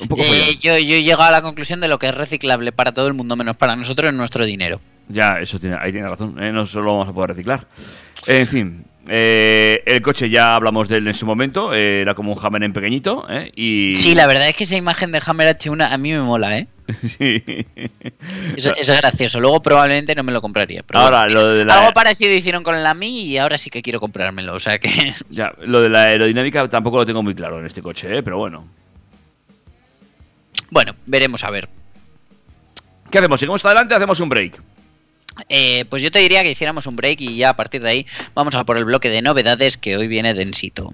[0.00, 2.70] Un poco Eh, yo, yo he llegado a la conclusión de lo que es reciclable
[2.70, 4.80] para todo el mundo menos para nosotros es nuestro dinero.
[5.08, 6.40] Ya, eso tiene, ahí tiene razón.
[6.40, 6.52] ¿eh?
[6.52, 7.66] No solo vamos a poder reciclar.
[8.28, 11.74] En fin, eh, el coche ya hablamos de él en su momento.
[11.74, 13.26] eh, era como un Hammer en pequeñito.
[13.28, 13.50] ¿eh?
[13.56, 13.94] Y...
[13.96, 16.66] Sí, la verdad es que esa imagen de Hammer H1 a mí me mola, ¿eh?
[17.02, 17.42] Sí.
[18.56, 19.40] Es, es gracioso.
[19.40, 20.82] Luego probablemente no me lo compraría.
[20.82, 23.70] Pero Ahora, bueno, lo de la- Algo parecido hicieron con la Mi y ahora sí
[23.70, 24.54] que quiero comprármelo.
[24.54, 24.88] O sea que...
[25.30, 28.66] Ya, lo de la aerodinámica tampoco lo tengo muy claro en este coche, pero bueno.
[30.70, 31.68] Bueno, veremos a ver.
[33.10, 33.40] ¿Qué hacemos?
[33.40, 34.60] ¿Seguimos adelante hacemos un break?
[35.48, 38.06] Eh, pues yo te diría que hiciéramos un break y ya a partir de ahí
[38.34, 40.90] vamos a por el bloque de novedades que hoy viene densito.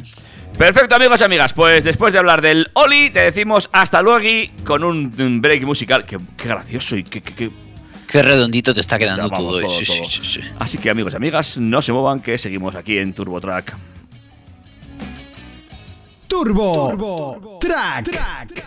[0.56, 1.52] Perfecto, amigos y amigas.
[1.52, 4.24] Pues después de hablar del Oli, te decimos hasta luego
[4.64, 6.04] con un, break musical.
[6.06, 7.50] Qué, qué gracioso y qué, qué- qué-
[8.08, 9.60] Qué redondito te está quedando todo.
[9.60, 9.64] eh.
[9.64, 10.10] todo, Sí, sí, todo.
[10.10, 10.40] sí, sí.
[10.58, 13.76] Así que, amigos y amigas, no se muevan, que seguimos aquí en Turbo Track.
[16.26, 18.66] Turbo, Track.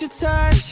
[0.00, 0.69] your touch.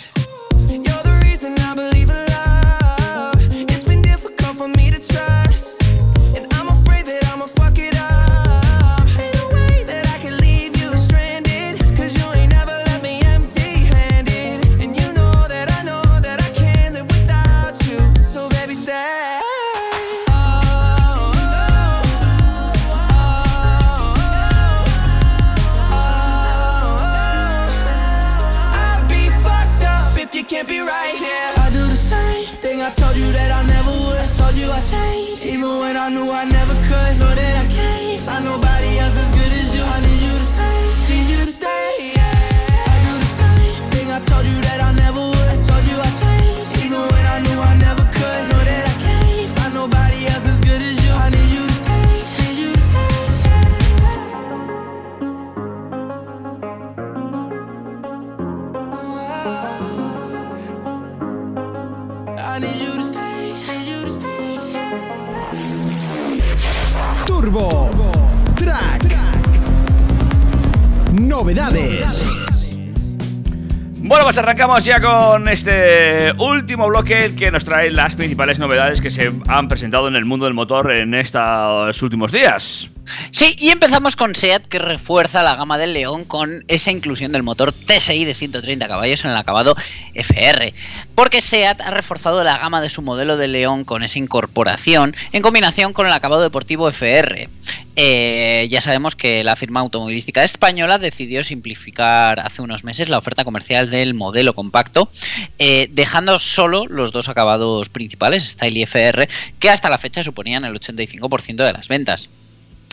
[74.38, 79.68] Arrancamos ya con este último bloque que nos trae las principales novedades que se han
[79.68, 82.90] presentado en el mundo del motor en estos últimos días.
[83.38, 87.44] Sí, y empezamos con SEAT que refuerza la gama del León con esa inclusión del
[87.44, 89.76] motor TSI de 130 caballos en el acabado
[90.12, 90.74] FR.
[91.14, 95.40] Porque SEAT ha reforzado la gama de su modelo de León con esa incorporación en
[95.40, 97.48] combinación con el acabado deportivo FR.
[97.94, 103.44] Eh, ya sabemos que la firma automovilística española decidió simplificar hace unos meses la oferta
[103.44, 105.12] comercial del modelo compacto,
[105.60, 109.28] eh, dejando solo los dos acabados principales, Style y FR,
[109.60, 112.28] que hasta la fecha suponían el 85% de las ventas.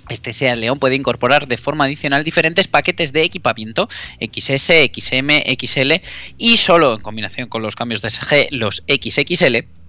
[0.09, 3.87] Este SEAT León puede incorporar de forma adicional diferentes paquetes de equipamiento
[4.19, 5.93] XS, XM, XL
[6.37, 9.84] y solo en combinación con los cambios de SG, los XXL.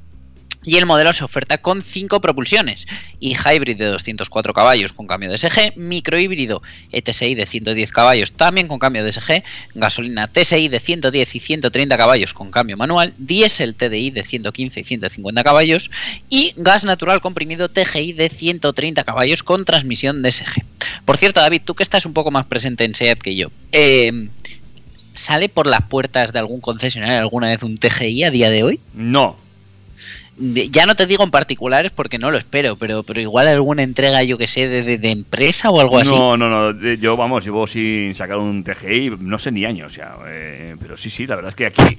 [0.67, 2.87] Y el modelo se oferta con 5 propulsiones,
[3.21, 6.61] y hybrid de 204 caballos con cambio de SG, microhíbrido
[6.93, 9.43] ETSI de 110 caballos también con cambio de SG,
[9.75, 14.85] gasolina TSI de 110 y 130 caballos con cambio manual, diésel TDI de 115 y
[14.85, 15.91] 150 caballos
[16.29, 20.65] y gas natural comprimido TGI de 130 caballos con transmisión de SG.
[21.05, 24.29] Por cierto, David, tú que estás un poco más presente en SEAT que yo, eh,
[25.15, 28.81] ¿sale por las puertas de algún concesionario alguna vez un TGI a día de hoy?
[28.95, 29.37] No,
[30.39, 34.23] Ya no te digo en particulares porque no lo espero, pero, pero igual alguna entrega,
[34.23, 36.11] yo que sé, de, de- empresa o algo así.
[36.11, 36.95] no, no, no.
[36.95, 40.15] Yo, vamos, llevo sin sacar un TGI, no sé ni años ya.
[40.27, 41.99] eh, pero sí, sí, la verdad es que aquí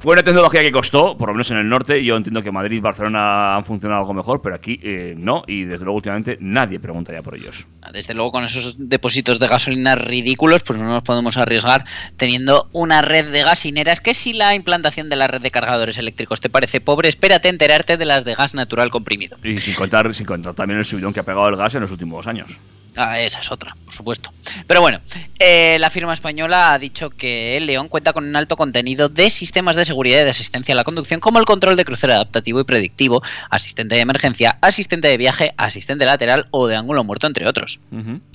[0.00, 2.04] fue una tecnología que costó, por lo menos en el norte.
[2.04, 5.44] Yo entiendo que Madrid y Barcelona han funcionado algo mejor, pero aquí eh, no.
[5.46, 7.66] Y desde luego, últimamente, nadie preguntaría por ellos.
[7.92, 11.84] Desde luego, con esos depósitos de gasolina ridículos, pues no nos podemos arriesgar
[12.16, 16.40] teniendo una red de gasineras que si la implantación de la red de cargadores eléctricos
[16.40, 19.36] te parece pobre, espérate a enterarte de las de gas natural comprimido.
[19.42, 21.90] Y sin contar, sin contar también el subidón que ha pegado el gas en los
[21.90, 22.60] últimos años.
[23.00, 24.32] Ah, esa es otra, por supuesto.
[24.66, 25.00] Pero bueno,
[25.38, 29.30] eh, la firma española ha dicho que el León cuenta con un alto contenido de
[29.30, 32.58] sistemas de seguridad y de asistencia a la conducción, como el control de crucero adaptativo
[32.58, 37.46] y predictivo, asistente de emergencia, asistente de viaje, asistente lateral o de ángulo muerto, entre
[37.48, 37.78] otros.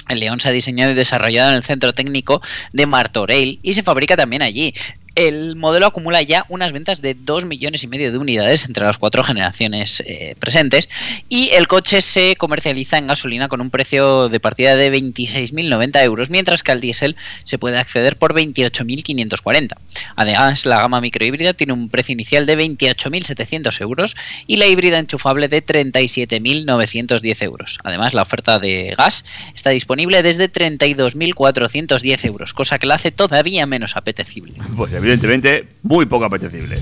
[0.08, 2.42] El León se ha diseñado y desarrollado en el centro técnico
[2.72, 4.74] de Martorell y se fabrica también allí.
[5.16, 8.98] El modelo acumula ya unas ventas de 2 millones y medio de unidades entre las
[8.98, 10.90] cuatro generaciones eh, presentes
[11.30, 16.32] y el coche se comercializa en gasolina con un precio de partida de 26.090 euros,
[16.32, 19.76] mientras que al diésel se puede acceder por 28.540.
[20.16, 24.16] Además, la gama microhíbrida tiene un precio inicial de 28.700 euros
[24.48, 27.78] y la híbrida enchufable de 37.910 euros.
[27.84, 33.68] Además, la oferta de gas está disponible desde 32.410 euros, cosa que la hace todavía
[33.68, 34.54] menos apetecible.
[34.76, 36.78] Pues evidentemente, muy poco apetecible.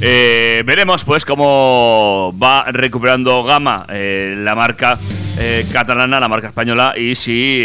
[0.00, 4.98] Eh, veremos pues cómo va recuperando gama eh, la marca
[5.38, 7.64] eh, catalana, la marca española, y si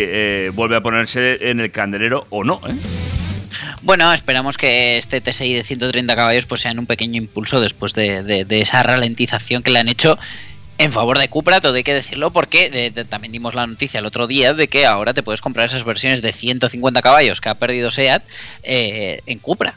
[0.53, 2.61] vuelve a ponerse en el candelero o no.
[3.81, 8.21] Bueno, esperamos que este TSI de 130 caballos pues sea un pequeño impulso después de,
[8.23, 10.17] de- de esa ralentización que le han hecho
[10.77, 13.99] en favor de Cupra, todo hay que decirlo, porque de- de- también dimos la noticia
[13.99, 17.49] el otro día de que ahora te puedes comprar esas versiones de 150 caballos que
[17.49, 18.23] ha perdido SEAT
[18.63, 19.75] eh, en Cupra.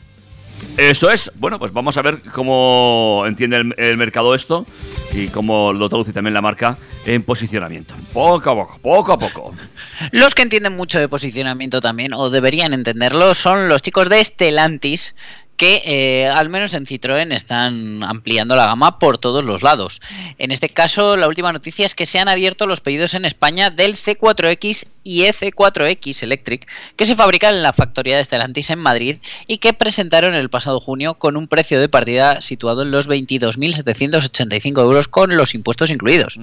[0.77, 1.33] Eso es.
[1.37, 4.67] Bueno, pues vamos a ver cómo entiende el, el mercado esto
[5.15, 6.77] y cómo lo traduce también la marca
[7.07, 7.95] en posicionamiento.
[8.13, 9.55] Poco a poco, poco a poco.
[10.13, 15.15] Los que entienden mucho de posicionamiento también, o deberían entenderlo, son los chicos de Stellantis,
[15.61, 20.01] que eh, al menos en Citroën están ampliando la gama por todos los lados.
[20.39, 23.69] En este caso, la última noticia es que se han abierto los pedidos en España
[23.69, 29.19] del C4X y EC4X Electric, que se fabrican en la factoría de Stellantis en Madrid
[29.49, 34.81] y que presentaron el pasado junio con un precio de partida situado en los 22.785
[34.81, 36.39] euros con los impuestos incluidos.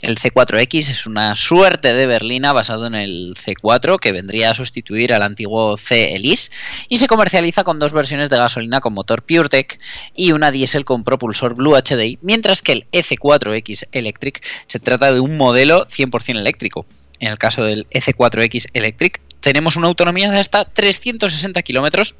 [0.00, 5.12] El C4X es una suerte de berlina basado en el C4 que vendría a sustituir
[5.12, 6.50] al antiguo C Elise
[6.88, 9.78] y se comercializa con dos versiones de gasolina con motor PureTech
[10.14, 15.20] y una diésel con propulsor Blue HDI, mientras que el EC4X Electric se trata de
[15.20, 16.86] un modelo 100% eléctrico.
[17.20, 22.14] En el caso del EC4X Electric tenemos una autonomía de hasta 360 kilómetros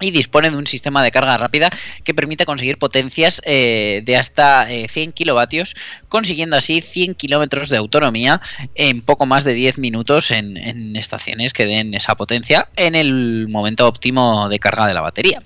[0.00, 1.70] y dispone de un sistema de carga rápida
[2.04, 5.74] que permite conseguir potencias eh, de hasta eh, 100 kilovatios,
[6.08, 8.40] consiguiendo así 100 kilómetros de autonomía
[8.74, 13.48] en poco más de 10 minutos en, en estaciones que den esa potencia en el
[13.48, 15.42] momento óptimo de carga de la batería.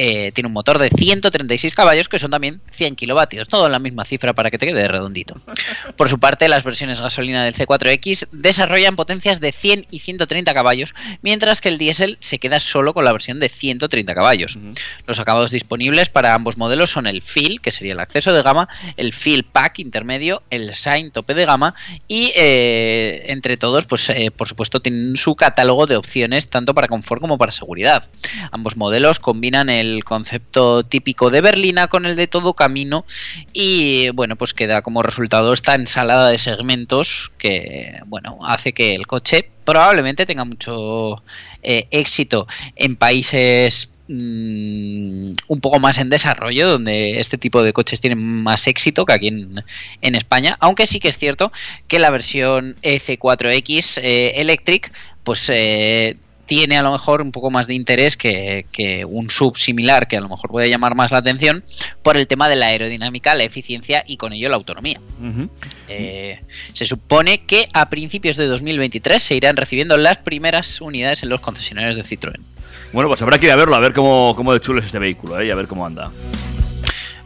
[0.00, 3.80] Eh, tiene un motor de 136 caballos que son también 100 kilovatios, todo en la
[3.80, 5.40] misma cifra para que te quede redondito.
[5.96, 10.94] Por su parte, las versiones gasolina del C4X desarrollan potencias de 100 y 130 caballos,
[11.20, 14.56] mientras que el diésel se queda solo con la versión de 130 caballos.
[15.04, 18.68] Los acabados disponibles para ambos modelos son el Fill, que sería el acceso de gama,
[18.96, 21.74] el Fill Pack intermedio, el Shine tope de gama
[22.06, 26.86] y eh, entre todos, pues eh, por supuesto tienen su catálogo de opciones tanto para
[26.86, 28.08] confort como para seguridad.
[28.52, 33.04] Ambos modelos combinan el concepto típico de berlina con el de todo camino
[33.52, 39.06] y bueno, pues queda como resultado esta ensalada de segmentos que bueno, hace que el
[39.06, 41.22] coche probablemente tenga mucho
[41.62, 48.00] eh, éxito en países mm, un poco más en desarrollo, donde este tipo de coches
[48.00, 49.62] tienen más éxito que aquí en,
[50.00, 51.52] en España, aunque sí que es cierto
[51.86, 54.90] que la versión EC4X eh, Electric,
[55.22, 56.16] pues eh,
[56.48, 60.16] tiene a lo mejor un poco más de interés que, que un sub similar que
[60.16, 61.62] a lo mejor puede llamar más la atención
[62.02, 64.98] por el tema de la aerodinámica, la eficiencia y con ello la autonomía.
[65.88, 66.40] Eh,
[66.72, 71.40] se supone que a principios de 2023 se irán recibiendo las primeras unidades en los
[71.40, 72.40] concesionarios de Citroën.
[72.94, 74.98] Bueno, pues habrá que ir a verlo, a ver cómo, cómo de chulo es este
[74.98, 75.46] vehículo, ¿eh?
[75.46, 76.10] y a ver cómo anda.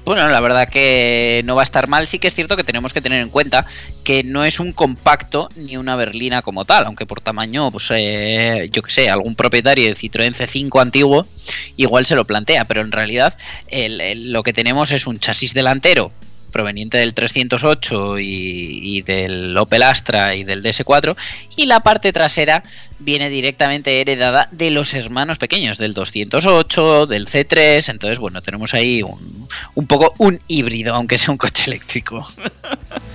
[0.04, 2.08] Bueno, la verdad que no va a estar mal.
[2.08, 3.64] Sí que es cierto que tenemos que tener en cuenta
[4.02, 8.68] que no es un compacto ni una berlina como tal, aunque por tamaño, pues eh,
[8.72, 11.24] yo que sé, algún propietario de Citroën C5 antiguo
[11.76, 13.36] igual se lo plantea, pero en realidad
[13.68, 16.10] el- lo que tenemos es un chasis delantero
[16.52, 21.16] proveniente del 308 y, del Opel Astra y del DS4
[21.56, 22.62] y la parte trasera
[23.00, 29.02] viene directamente heredada de los hermanos pequeños del 208 del C3 entonces bueno tenemos ahí
[29.02, 32.24] un, un poco un híbrido aunque sea un coche eléctrico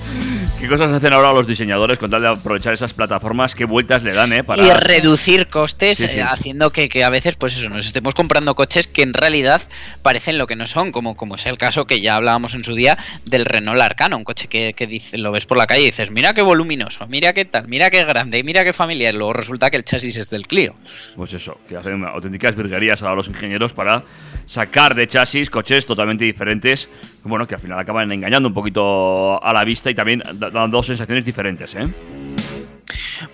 [0.59, 3.53] ¿Qué cosas hacen ahora los diseñadores con tal de aprovechar esas plataformas?
[3.53, 4.43] ¿Qué vueltas le dan, eh?
[4.43, 4.63] Para...
[4.63, 6.17] y reducir costes Sí, sí.
[6.17, 9.61] eh, haciendo que, que a veces pues eso nos estemos comprando coches que en realidad
[10.01, 12.73] parecen lo que no son como como es el caso que ya hablábamos en su
[12.73, 15.85] día del Renault Arcano un coche que, que dice, lo ves por la calle y
[15.85, 19.69] dices mira qué voluminoso mira qué tal mira qué grande mira qué familiar luego resulta
[19.69, 20.73] que el chasis es del Clio
[21.15, 24.03] Pues eso, que hacen auténticas virguerías ahora los ingenieros para
[24.47, 26.89] sacar de chasis coches totalmente diferentes,
[27.23, 30.81] bueno, que al final acaban engañando un poquito a la vista y también da- dando
[30.83, 31.87] sensaciones diferentes, ¿eh?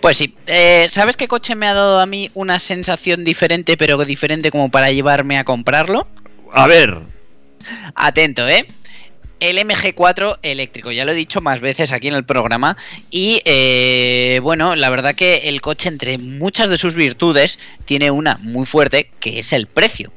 [0.01, 4.03] Pues sí, eh, ¿sabes qué coche me ha dado a mí una sensación diferente, pero
[4.05, 6.07] diferente como para llevarme a comprarlo?
[6.53, 6.99] A ver,
[7.95, 8.67] Atento, ¿eh?
[9.43, 12.77] El MG4 eléctrico, ya lo he dicho más veces aquí en el programa.
[13.11, 18.39] Y eh, bueno, la verdad que el coche, entre muchas de sus virtudes, tiene una
[18.41, 20.13] muy fuerte, que es el precio.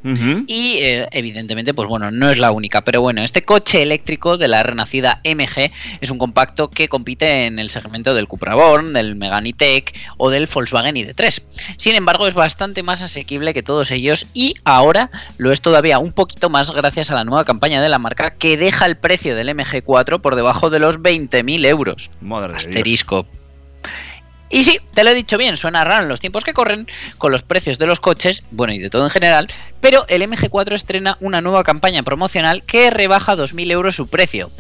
[0.47, 4.47] Y eh, evidentemente, pues bueno, no es la única, pero bueno, este coche eléctrico de
[4.47, 9.17] la renacida MG es un compacto que compite en el segmento del Cupra Born, del
[9.17, 11.43] Megane E-Tech o del Volkswagen ID3.
[11.79, 16.13] Sin embargo, es bastante más asequible que todos ellos y ahora lo es todavía un
[16.13, 19.49] poquito más gracias a la nueva campaña de la marca que deja el precio del
[19.49, 22.11] MG4 por debajo de los 20.000 euros.
[22.21, 22.67] madre de Dios.
[22.67, 23.27] Asterisco.
[24.49, 26.87] Y sí, te lo he dicho bien, suena raro en los tiempos que corren,
[27.19, 29.49] con los precios de los coches, bueno y de todo en general,
[29.81, 34.53] pero el MG4 estrena una nueva campaña promocional que rebaja 2.000 euros su precio.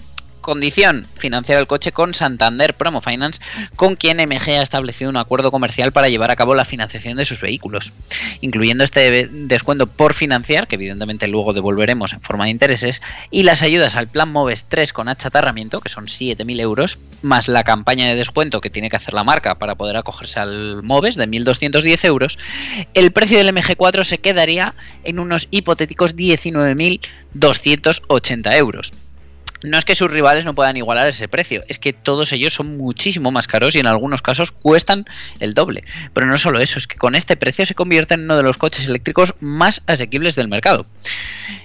[0.46, 3.40] Condición, financiar el coche con Santander Promo Finance,
[3.74, 7.24] con quien MG ha establecido un acuerdo comercial para llevar a cabo la financiación de
[7.24, 7.92] sus vehículos,
[8.42, 13.62] incluyendo este descuento por financiar, que evidentemente luego devolveremos en forma de intereses, y las
[13.62, 18.14] ayudas al plan Moves 3 con achatarramiento, que son 7.000 euros, más la campaña de
[18.14, 22.38] descuento que tiene que hacer la marca para poder acogerse al Moves de 1.210 euros,
[22.94, 28.92] el precio del MG4 se quedaría en unos hipotéticos 19.280 euros.
[29.62, 32.76] No es que sus rivales no puedan igualar ese precio, es que todos ellos son
[32.76, 35.06] muchísimo más caros y en algunos casos cuestan
[35.40, 35.84] el doble.
[36.14, 38.58] Pero no solo eso, es que con este precio se convierte en uno de los
[38.58, 40.86] coches eléctricos más asequibles del mercado.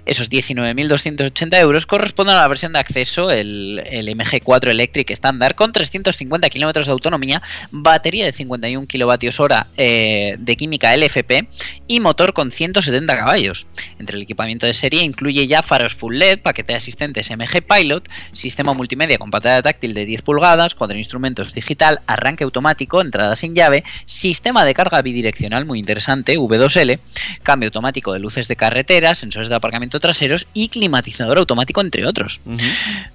[0.05, 5.71] Esos 19.280 euros corresponden a la versión de acceso, el, el MG4 Electric estándar, con
[5.71, 11.47] 350 kilómetros de autonomía, batería de 51 kilovatios hora eh, de química LFP
[11.87, 13.67] y motor con 170 caballos.
[13.99, 18.07] Entre el equipamiento de serie incluye ya faros full LED, paquete de asistentes MG Pilot,
[18.31, 23.35] sistema multimedia con pantalla táctil de 10 pulgadas, cuadro de instrumentos digital, arranque automático, entrada
[23.35, 26.99] sin llave, sistema de carga bidireccional muy interesante, V2L,
[27.41, 32.41] cambio automático de luces de carretera, sensores de aparcamiento traseros y climatizador automático, entre otros.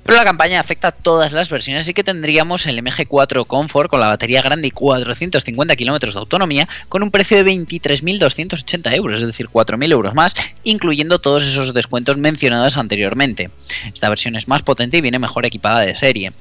[0.03, 4.01] Pero la campaña afecta a todas las versiones, así que tendríamos el MG4 Comfort con
[4.01, 9.27] la batería grande y 450 kilómetros de autonomía con un precio de 23.280 euros, es
[9.29, 13.51] decir, 4.000 euros más, incluyendo todos esos descuentos mencionados anteriormente.
[13.95, 16.33] Esta versión es más potente y viene mejor equipada de serie.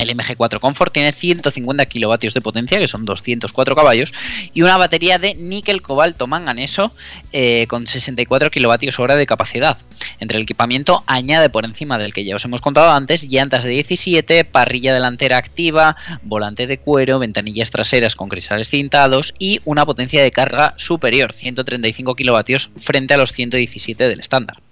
[0.00, 4.14] El MG4 Comfort tiene 150 kilovatios de potencia, que son 204 caballos,
[4.54, 6.90] y una batería de níquel, cobalto, manganeso
[7.32, 9.76] eh, con 64 kilovatios hora de capacidad.
[10.18, 13.70] Entre el equipamiento añade por encima del que ya os hemos contado antes, llantas de
[13.70, 20.22] 17, parrilla delantera activa, volante de cuero, ventanillas traseras con cristales cintados y una potencia
[20.22, 24.62] de carga superior, 135 kilovatios frente a los 117 del estándar.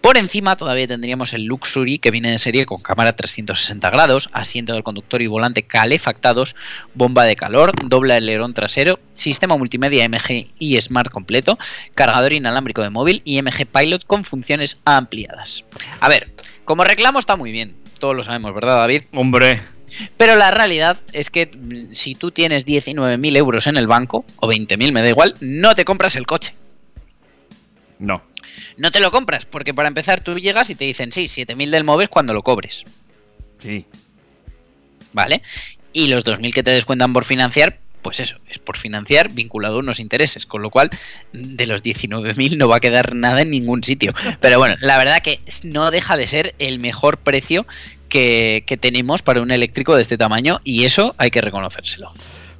[0.00, 4.72] Por encima todavía tendríamos el Luxury que viene de serie con cámara 360 grados, asiento
[4.72, 6.56] del conductor y volante calefactados,
[6.94, 11.58] bomba de calor, doble alerón trasero, sistema multimedia MG y Smart completo,
[11.94, 15.64] cargador inalámbrico de móvil y MG Pilot con funciones ampliadas.
[16.00, 16.30] A ver,
[16.64, 19.04] como reclamo está muy bien, todos lo sabemos, ¿verdad David?
[19.12, 19.60] Hombre,
[20.16, 24.48] Pero la realidad es que mm, si tú tienes 19.000 euros en el banco, o
[24.48, 26.54] 20.000, me da igual, no te compras el coche.
[27.98, 28.22] no.
[28.76, 31.84] No te lo compras, porque para empezar tú llegas y te dicen, sí, 7.000 del
[31.84, 32.84] móvil cuando lo cobres,
[33.60, 33.84] Sí.
[35.12, 35.42] ¿vale?
[35.92, 39.78] Y los 2.000 que te descuentan por financiar, pues eso, es por financiar vinculado a
[39.78, 40.90] unos intereses, con lo cual
[41.32, 44.12] de los 19.000 no va a quedar nada en ningún sitio.
[44.40, 47.66] Pero bueno, la verdad que no deja de ser el mejor precio
[48.08, 52.12] que, que tenemos para un eléctrico de este tamaño y eso hay que reconocérselo.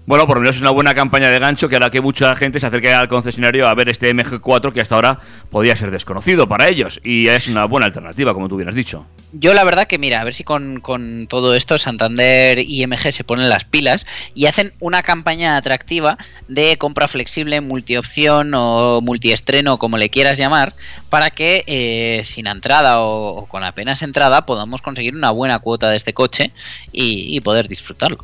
[0.07, 2.61] Bueno, por lo menos es una buena campaña de gancho que hará que mucha gente
[2.61, 6.68] se acerque al concesionario a ver este MG4 que hasta ahora podía ser desconocido para
[6.68, 7.00] ellos.
[7.02, 9.07] Y es una buena alternativa, como tú hubieras dicho.
[9.32, 13.12] Yo la verdad que mira, a ver si con, con todo esto Santander y IMG
[13.12, 19.78] se ponen las pilas y hacen una campaña atractiva de compra flexible, multiopción o multiestreno,
[19.78, 20.74] como le quieras llamar,
[21.09, 25.96] para que eh, sin entrada o, con apenas entrada podamos conseguir una buena cuota de
[25.96, 26.52] este coche
[26.92, 28.18] y poder disfrutarlo.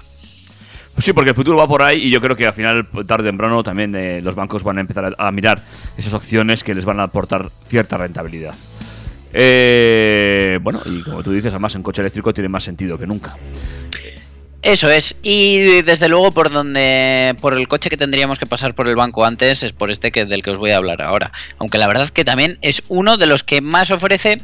[0.98, 3.30] Sí, porque el futuro va por ahí y yo creo que al final, tarde o
[3.30, 5.62] temprano, también eh, los bancos van a empezar a, a mirar
[5.96, 8.54] esas opciones que les van a aportar cierta rentabilidad.
[9.32, 13.36] Eh, bueno, y como tú dices, además en coche eléctrico tiene más sentido que nunca.
[14.62, 18.88] Eso es, y desde luego por donde por el coche que tendríamos que pasar por
[18.88, 21.32] el banco antes es por este que del que os voy a hablar ahora.
[21.58, 24.42] Aunque la verdad que también es uno de los que más ofrece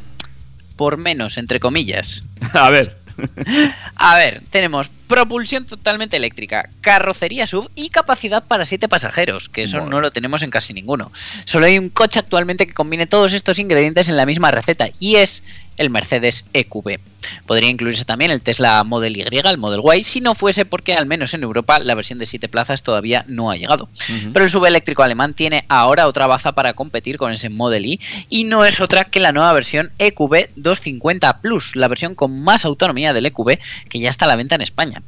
[0.77, 2.23] por menos, entre comillas.
[2.55, 2.97] a ver.
[3.97, 9.79] A ver, tenemos propulsión totalmente eléctrica, carrocería sub y capacidad para 7 pasajeros, que eso
[9.79, 9.91] Bueno.
[9.91, 11.13] no lo tenemos en casi ninguno.
[11.45, 15.17] Solo hay un coche actualmente que combine todos estos ingredientes en la misma receta y
[15.17, 15.43] es
[15.77, 16.99] el Mercedes EQB.
[17.47, 21.07] Podría incluirse también el Tesla Model Y, el Model Y, si no fuese porque al
[21.07, 23.89] menos en Europa la versión de 7 plazas todavía no ha llegado.
[24.33, 28.45] Pero el subeléctrico alemán tiene ahora otra baza para competir con ese Model Y y
[28.45, 33.13] no es otra que la nueva versión EQB 250 Plus, la versión con más autonomía
[33.13, 33.59] del EQB
[33.89, 35.03] que ya está a la venta en España.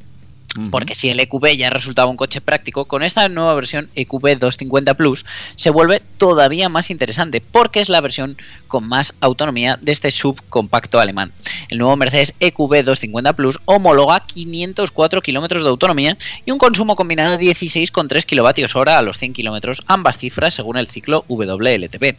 [0.71, 4.95] Porque si el EQB ya resultaba un coche práctico, con esta nueva versión EQB 250
[4.95, 5.23] Plus
[5.55, 8.35] se vuelve todavía más interesante porque es la versión
[8.67, 11.31] con más autonomía de este subcompacto alemán.
[11.69, 17.37] El nuevo Mercedes EQB 250 Plus homologa 504 kilómetros de autonomía y un consumo combinado
[17.37, 22.17] de 16,3 kilovatios hora a los 100 kilómetros, ambas cifras según el ciclo WLTP.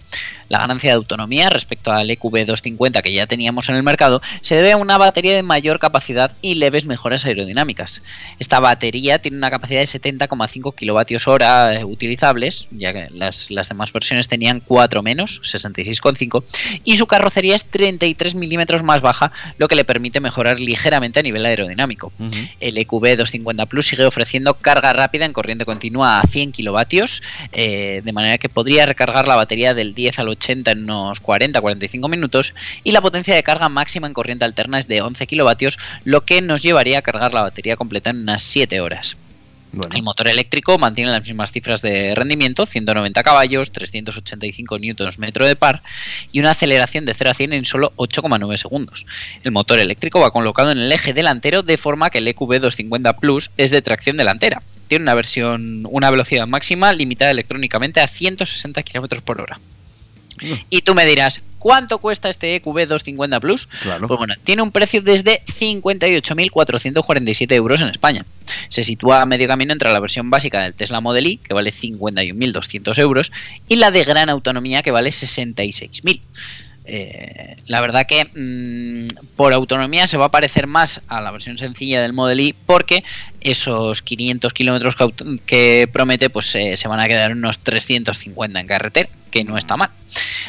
[0.48, 4.54] La ganancia de autonomía respecto al EQB 250 que ya teníamos en el mercado se
[4.54, 8.02] debe a una batería de mayor capacidad y leves mejoras aerodinámicas.
[8.38, 13.68] Esta batería tiene una capacidad de 70,5 kilovatios hora eh, utilizables, ya que las, las
[13.68, 16.44] demás versiones tenían 4 menos, 66,5,
[16.84, 21.22] y su carrocería es 33 milímetros más baja, lo que le permite mejorar ligeramente a
[21.22, 22.12] nivel aerodinámico.
[22.60, 27.22] El EQB 250 Plus sigue ofreciendo carga rápida en corriente continua a 100 kilovatios,
[27.52, 32.08] eh, de manera que podría recargar la batería del 10 al 80 en unos 40-45
[32.08, 32.54] minutos,
[32.84, 36.42] y la potencia de carga máxima en corriente alterna es de 11 kilovatios, lo que
[36.42, 39.16] nos llevaría a cargar la batería completa en unas 7 horas.
[39.72, 45.56] Bueno, El motor eléctrico mantiene las mismas cifras de rendimiento, 190 caballos, 385 Nm de
[45.56, 45.82] par
[46.32, 49.06] y una aceleración de 0 a 100 en solo 8,9 segundos.
[49.44, 52.54] El motor eléctrico va colocado en el eje delantero de forma que el E EQB
[52.54, 54.60] 250 Plus es de tracción delantera.
[54.88, 59.60] Tiene una versión, una velocidad máxima limitada electrónicamente a 160 km por hora.
[60.68, 63.68] Y tú me dirás, ¿cuánto cuesta este EQB 250 Plus?
[63.82, 64.08] Claro.
[64.08, 68.26] Pues bueno, tiene un precio desde 58.447 euros en España.
[68.68, 71.72] Se sitúa a medio camino entre la versión básica del Tesla Model Y, que vale
[71.72, 73.32] 51.200 euros,
[73.68, 76.20] y la de gran autonomía, que vale 66.000.
[76.92, 81.56] Eh, la verdad que mm, por autonomía se va a parecer más a la versión
[81.56, 83.04] sencilla del Model Y porque
[83.40, 84.96] esos 500 kilómetros
[85.46, 89.08] que promete pues eh, se van a quedar unos 350 en carretera.
[89.30, 89.90] Que no está mal.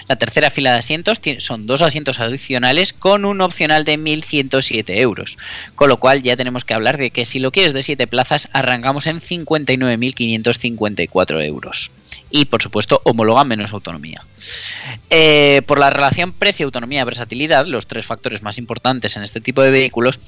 [0.07, 5.37] La tercera fila de asientos son dos asientos adicionales con un opcional de 1.107 euros,
[5.75, 8.49] con lo cual ya tenemos que hablar de que si lo quieres de 7 plazas
[8.51, 11.91] arrancamos en 59.554 euros.
[12.29, 14.21] Y por supuesto homologa menos autonomía.
[15.09, 20.19] Eh, por la relación precio-autonomía-versatilidad, los tres factores más importantes en este tipo de vehículos,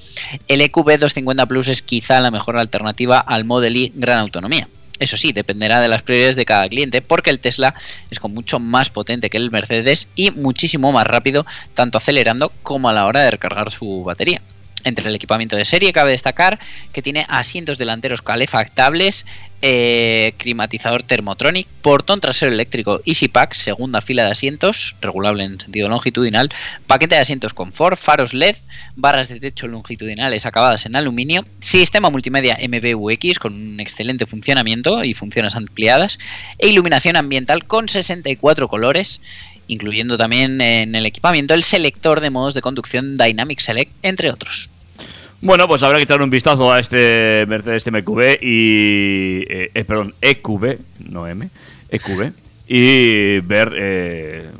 [0.48, 4.66] el EQB 250 Plus es quizá la mejor alternativa al Model I gran autonomía.
[5.00, 7.74] Eso sí, dependerá de las prioridades de cada cliente, porque el Tesla
[8.10, 12.88] es con mucho más potente que el Mercedes y muchísimo más rápido, tanto acelerando como
[12.88, 14.40] a la hora de recargar su batería.
[14.84, 16.58] Entre el equipamiento de serie cabe destacar
[16.92, 19.24] que tiene asientos delanteros calefactables,
[19.66, 26.50] eh, climatizador Thermotronic, portón trasero eléctrico EasyPack, segunda fila de asientos, regulable en sentido longitudinal,
[26.86, 28.56] paquete de asientos confort, faros LED,
[28.94, 35.14] barras de techo longitudinales acabadas en aluminio, sistema multimedia MBUX con un excelente funcionamiento y
[35.14, 36.18] funciones ampliadas,
[36.58, 39.22] e iluminación ambiental con 64 colores,
[39.66, 44.68] incluyendo también en el equipamiento el selector de modos de conducción Dynamic Select, entre otros.
[45.44, 49.44] Bueno, pues habrá que echar un vistazo a este Mercedes MQB y.
[49.46, 50.78] eh, eh, perdón, EQB,
[51.10, 51.50] no M,
[51.90, 52.32] EQB.
[52.66, 53.74] Y ver.
[53.76, 54.50] Eh,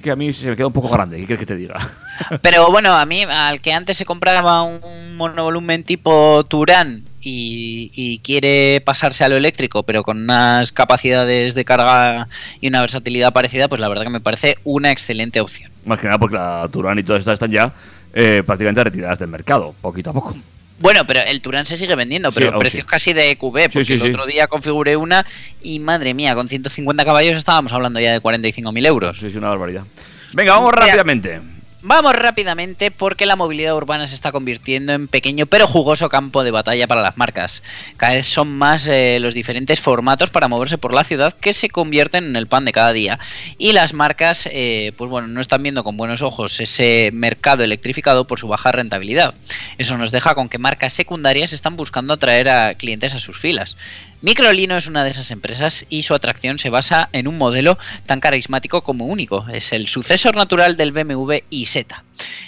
[0.00, 1.76] que a mí se me queda un poco grande, ¿qué quieres que te diga?
[2.42, 8.18] Pero bueno, a mí, al que antes se compraba un monovolumen tipo Turán y, y
[8.18, 12.28] quiere pasarse a lo eléctrico, pero con unas capacidades de carga
[12.60, 15.72] y una versatilidad parecida, pues la verdad que me parece una excelente opción.
[15.86, 17.72] Más que nada porque la Turán y todas estas están ya
[18.14, 20.34] eh, prácticamente retiradas del mercado, poquito a poco.
[20.78, 22.86] Bueno, pero el Turán se sigue vendiendo, Sí, pero aún precios sí.
[22.88, 24.08] casi de EQB, porque sí, el sí.
[24.08, 25.24] otro día configuré una
[25.62, 29.18] y madre mía, con 150 caballos estábamos hablando ya de 45.000 euros.
[29.18, 29.84] Sí, es una barbaridad.
[30.32, 31.40] Venga, vamos rápidamente.
[31.86, 36.50] Vamos rápidamente porque la movilidad urbana se está convirtiendo en pequeño pero jugoso campo de
[36.50, 37.62] batalla para las marcas.
[37.98, 41.68] Cada vez son más eh, los diferentes formatos para moverse por la ciudad que se
[41.68, 43.18] convierten en el pan de cada día.
[43.58, 48.26] Y las marcas, eh, pues bueno, no están viendo con buenos ojos ese mercado electrificado
[48.26, 49.34] por su baja rentabilidad.
[49.76, 53.76] Eso nos deja con que marcas secundarias están buscando atraer a clientes a sus filas.
[54.24, 58.20] Microlino es una de esas empresas y su atracción se basa en un modelo tan
[58.20, 59.44] carismático como único.
[59.52, 61.84] Es el sucesor natural del BMW iZ.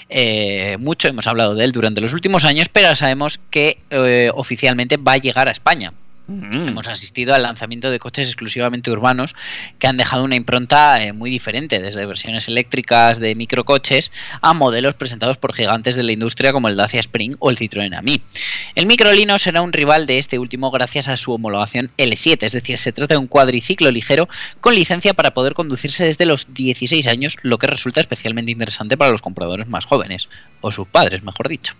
[0.08, 4.96] Eh, mucho hemos hablado de él durante los últimos años, pero sabemos que eh, oficialmente
[4.96, 5.92] va a llegar a España.
[6.28, 6.68] Mm.
[6.68, 9.34] Hemos asistido al lanzamiento de coches exclusivamente urbanos
[9.78, 14.10] que han dejado una impronta eh, muy diferente, desde versiones eléctricas de microcoches
[14.40, 17.96] a modelos presentados por gigantes de la industria como el Dacia Spring o el Citroën
[17.96, 18.22] AMI.
[18.74, 22.78] El microlino será un rival de este último gracias a su homologación L7, es decir,
[22.78, 24.28] se trata de un cuadriciclo ligero
[24.60, 29.12] con licencia para poder conducirse desde los 16 años, lo que resulta especialmente interesante para
[29.12, 30.28] los compradores más jóvenes,
[30.60, 31.74] o sus padres, mejor dicho.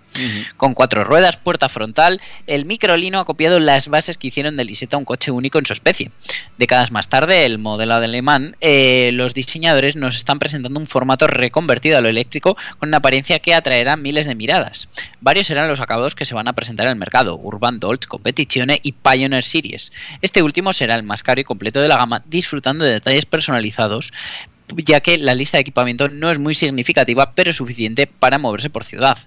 [0.56, 4.98] Con cuatro ruedas, puerta frontal, el microlino ha copiado las bases que hicieron del Isetta
[4.98, 6.10] un coche único en su especie.
[6.58, 11.96] Décadas más tarde, el modelo alemán, eh, los diseñadores nos están presentando un formato reconvertido
[11.96, 14.90] a lo eléctrico con una apariencia que atraerá miles de miradas.
[15.22, 18.78] Varios serán los acabados que se van a presentar en el mercado, Urban Dolce, Competizione
[18.82, 19.90] y Pioneer Series.
[20.20, 24.12] Este último será el más caro y completo de la gama, disfrutando de detalles personalizados
[24.76, 28.84] ya que la lista de equipamiento no es muy significativa, pero suficiente para moverse por
[28.84, 29.18] ciudad.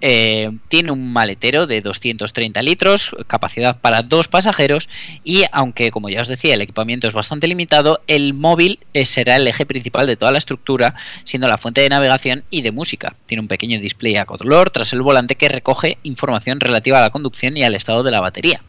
[0.00, 4.88] Eh, tiene un maletero de 230 litros, capacidad para dos pasajeros
[5.24, 9.36] y aunque, como ya os decía, el equipamiento es bastante limitado, el móvil eh, será
[9.36, 13.16] el eje principal de toda la estructura, siendo la fuente de navegación y de música.
[13.26, 17.10] Tiene un pequeño display a color tras el volante que recoge información relativa a la
[17.10, 18.60] conducción y al estado de la batería.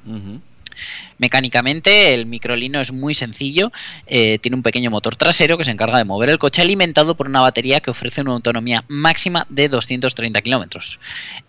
[1.18, 3.72] Mecánicamente el microlino es muy sencillo,
[4.07, 7.28] eh, tiene un pequeño motor trasero que se encarga de mover el coche alimentado por
[7.28, 10.99] una batería que ofrece una autonomía máxima de 230 kilómetros.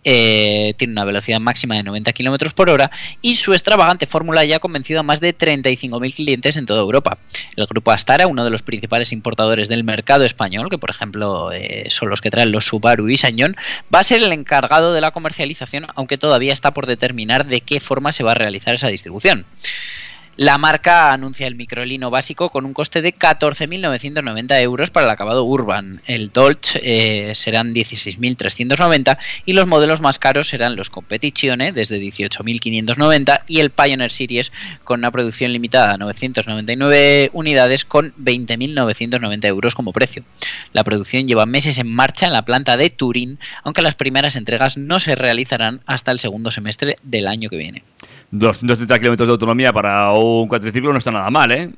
[0.05, 2.91] Eh, tiene una velocidad máxima de 90 kilómetros por hora
[3.23, 7.19] y su extravagante fórmula ya ha convencido a más de 35.000 clientes en toda Europa.
[7.57, 11.87] El grupo Astara, uno de los principales importadores del mercado español, que por ejemplo eh,
[11.91, 13.57] son los que traen los Subaru y Sañón,
[13.93, 17.81] va a ser el encargado de la comercialización, aunque todavía está por determinar de qué
[17.81, 19.47] forma se va a realizar esa distribución.
[20.39, 25.45] La marca anuncia el microlino básico con un coste de 14.990 euros para el acabado
[25.45, 26.03] Urban.
[26.05, 33.45] El Dolce eh, serán 16.390 y los modelos más caros serán los Competizione desde 18.590
[33.49, 34.53] y el Pioneer Series
[34.85, 40.23] con una producción limitada a 999 unidades con 20.990 euros como precio.
[40.75, 44.77] La producción lleva meses en marcha en la planta de Turín, aunque las primeras entregas
[44.77, 47.85] no se realizarán hasta el segundo semestre del año que viene.
[48.31, 51.71] 230 kilómetros de autonomía para un cuatriciclo no está nada mal, ¿eh?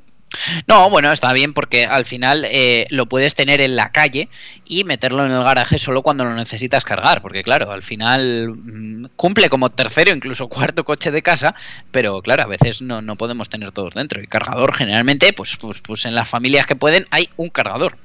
[0.67, 4.29] No, bueno, está bien porque al final eh, lo puedes tener en la calle
[4.65, 9.05] y meterlo en el garaje solo cuando lo necesitas cargar, porque claro, al final mm,
[9.15, 11.55] cumple como tercero, incluso cuarto coche de casa,
[11.91, 14.21] pero claro, a veces no, no podemos tener todos dentro.
[14.21, 17.97] Y cargador, generalmente, pues, pues, pues en las familias que pueden hay un cargador.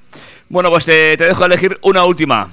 [0.48, 2.50] Bueno, pues te, te dejo elegir una última.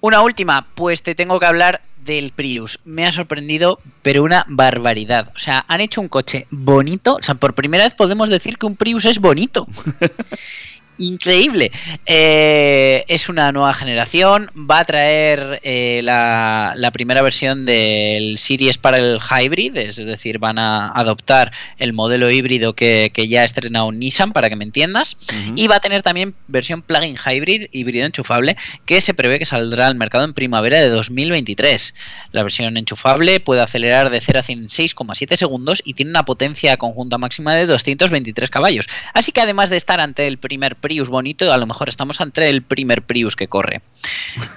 [0.00, 2.80] Una última, pues te tengo que hablar del Prius.
[2.84, 5.32] Me ha sorprendido, pero una barbaridad.
[5.34, 7.16] O sea, han hecho un coche bonito.
[7.16, 9.66] O sea, por primera vez podemos decir que un Prius es bonito.
[10.98, 11.72] Increíble.
[12.06, 14.50] Eh, es una nueva generación.
[14.56, 19.76] Va a traer eh, la, la primera versión del Series para el Hybrid.
[19.76, 24.48] Es decir, van a adoptar el modelo híbrido que, que ya ha estrenado Nissan, para
[24.48, 25.16] que me entiendas.
[25.56, 29.86] Y va a tener también versión plug-in hybrid, híbrido enchufable, que se prevé que saldrá
[29.86, 31.94] al mercado en primavera de 2023.
[32.32, 36.24] La versión enchufable puede acelerar de 0 a 100 en 6,7 segundos y tiene una
[36.24, 38.86] potencia conjunta máxima de 223 caballos.
[39.14, 42.50] Así que además de estar ante el primer Prius bonito, a lo mejor estamos ante
[42.50, 43.80] el primer Prius que corre.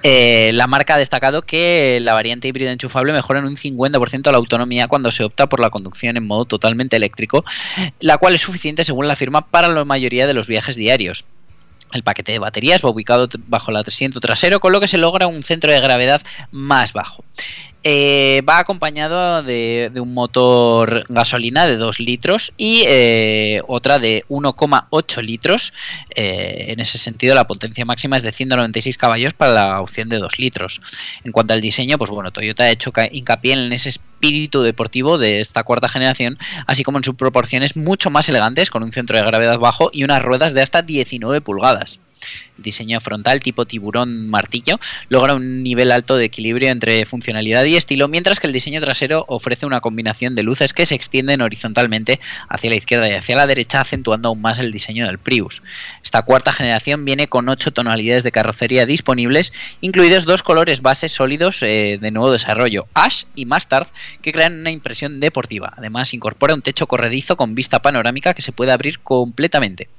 [0.04, 4.38] Eh, la marca ha destacado que la variante híbrida enchufable mejora en un 50% la
[4.38, 7.46] autonomía cuando se opta por la conducción en modo totalmente eléctrico,
[8.02, 11.24] la cual es suficiente según la firma para la mayoría de los viajes diarios.
[11.94, 15.28] El paquete de baterías va ubicado bajo el asiento trasero, con lo que se logra
[15.28, 16.22] un centro de gravedad
[16.52, 17.24] más bajo.
[17.88, 25.22] Eh, va acompañado de, un motor gasolina de 2 litros y eh, otra de 1,8
[25.22, 25.72] litros.
[26.16, 30.18] Eh, en ese sentido, la potencia máxima es de 196 caballos para la opción de
[30.18, 30.82] 2 litros.
[31.24, 35.20] En cuanto al diseño, pues bueno, Toyota ha hecho ca- hincapié en ese espíritu deportivo
[35.20, 39.16] de esta cuarta generación, así como en sus proporciones mucho más elegantes, con un centro
[39.16, 42.00] de gravedad bajo y unas ruedas de hasta 19 pulgadas.
[42.58, 48.08] Diseño frontal tipo tiburón martillo logra un nivel alto de equilibrio entre funcionalidad y estilo,
[48.08, 52.70] mientras que el diseño trasero ofrece una combinación de luces que se extienden horizontalmente hacia
[52.70, 55.62] la izquierda y hacia la derecha, acentuando aún más el diseño del Prius.
[56.04, 59.52] Esta cuarta generación viene con 8 tonalidades de carrocería disponibles,
[59.82, 63.88] incluidos dos colores bases sólidos eh, de nuevo desarrollo, Ash y Mustard,
[64.22, 65.74] que crean una impresión deportiva.
[65.78, 69.90] Además, incorpora un techo corredizo con vista panorámica que se puede abrir completamente.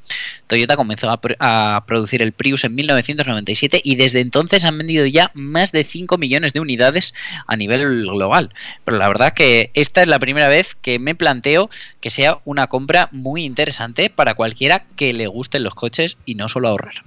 [0.46, 5.06] Toyota comenzó a, pr- a producir el Prius en 1997 y desde entonces han vendido
[5.06, 7.14] ya más de 5 millones de unidades
[7.46, 8.52] a nivel global.
[8.84, 11.68] Pero la verdad que esta es la primera vez que me planteo
[12.00, 16.48] que sea una compra muy interesante para cualquiera que le gusten los coches y no
[16.48, 17.04] solo ahorrar.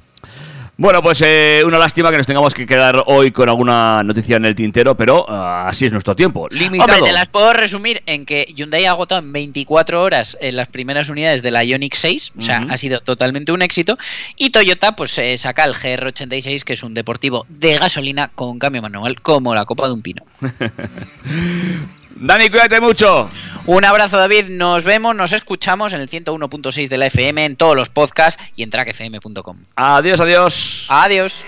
[0.80, 4.46] Bueno, pues eh, una lástima que nos tengamos que quedar hoy con alguna noticia en
[4.46, 6.48] el tintero, pero ah, así es nuestro tiempo.
[6.52, 6.94] Limitado.
[6.94, 10.70] Hombre, te las puedo resumir en que Hyundai ha agotado en 24 horas en las
[10.70, 13.98] primeras unidades de la Ioniq 6, o sea, ha sido totalmente un éxito.
[14.38, 18.82] Y Toyota, pues eh, saca el GR86, que es un deportivo de gasolina con cambio
[18.82, 20.24] manual, como la copa de un pino.
[22.22, 23.32] Dani, cuídate mucho.
[23.66, 24.50] Un abrazo, David.
[24.50, 28.64] Nos vemos, nos escuchamos en el 101.6 de la FM, en todos los podcasts y
[28.64, 29.58] en trackfm.com.
[29.78, 30.88] Adiós, adiós.
[30.90, 31.46] Adiós.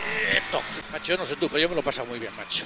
[0.94, 2.64] Macho, yo no sé tú, pero yo me lo he pasado muy bien, macho.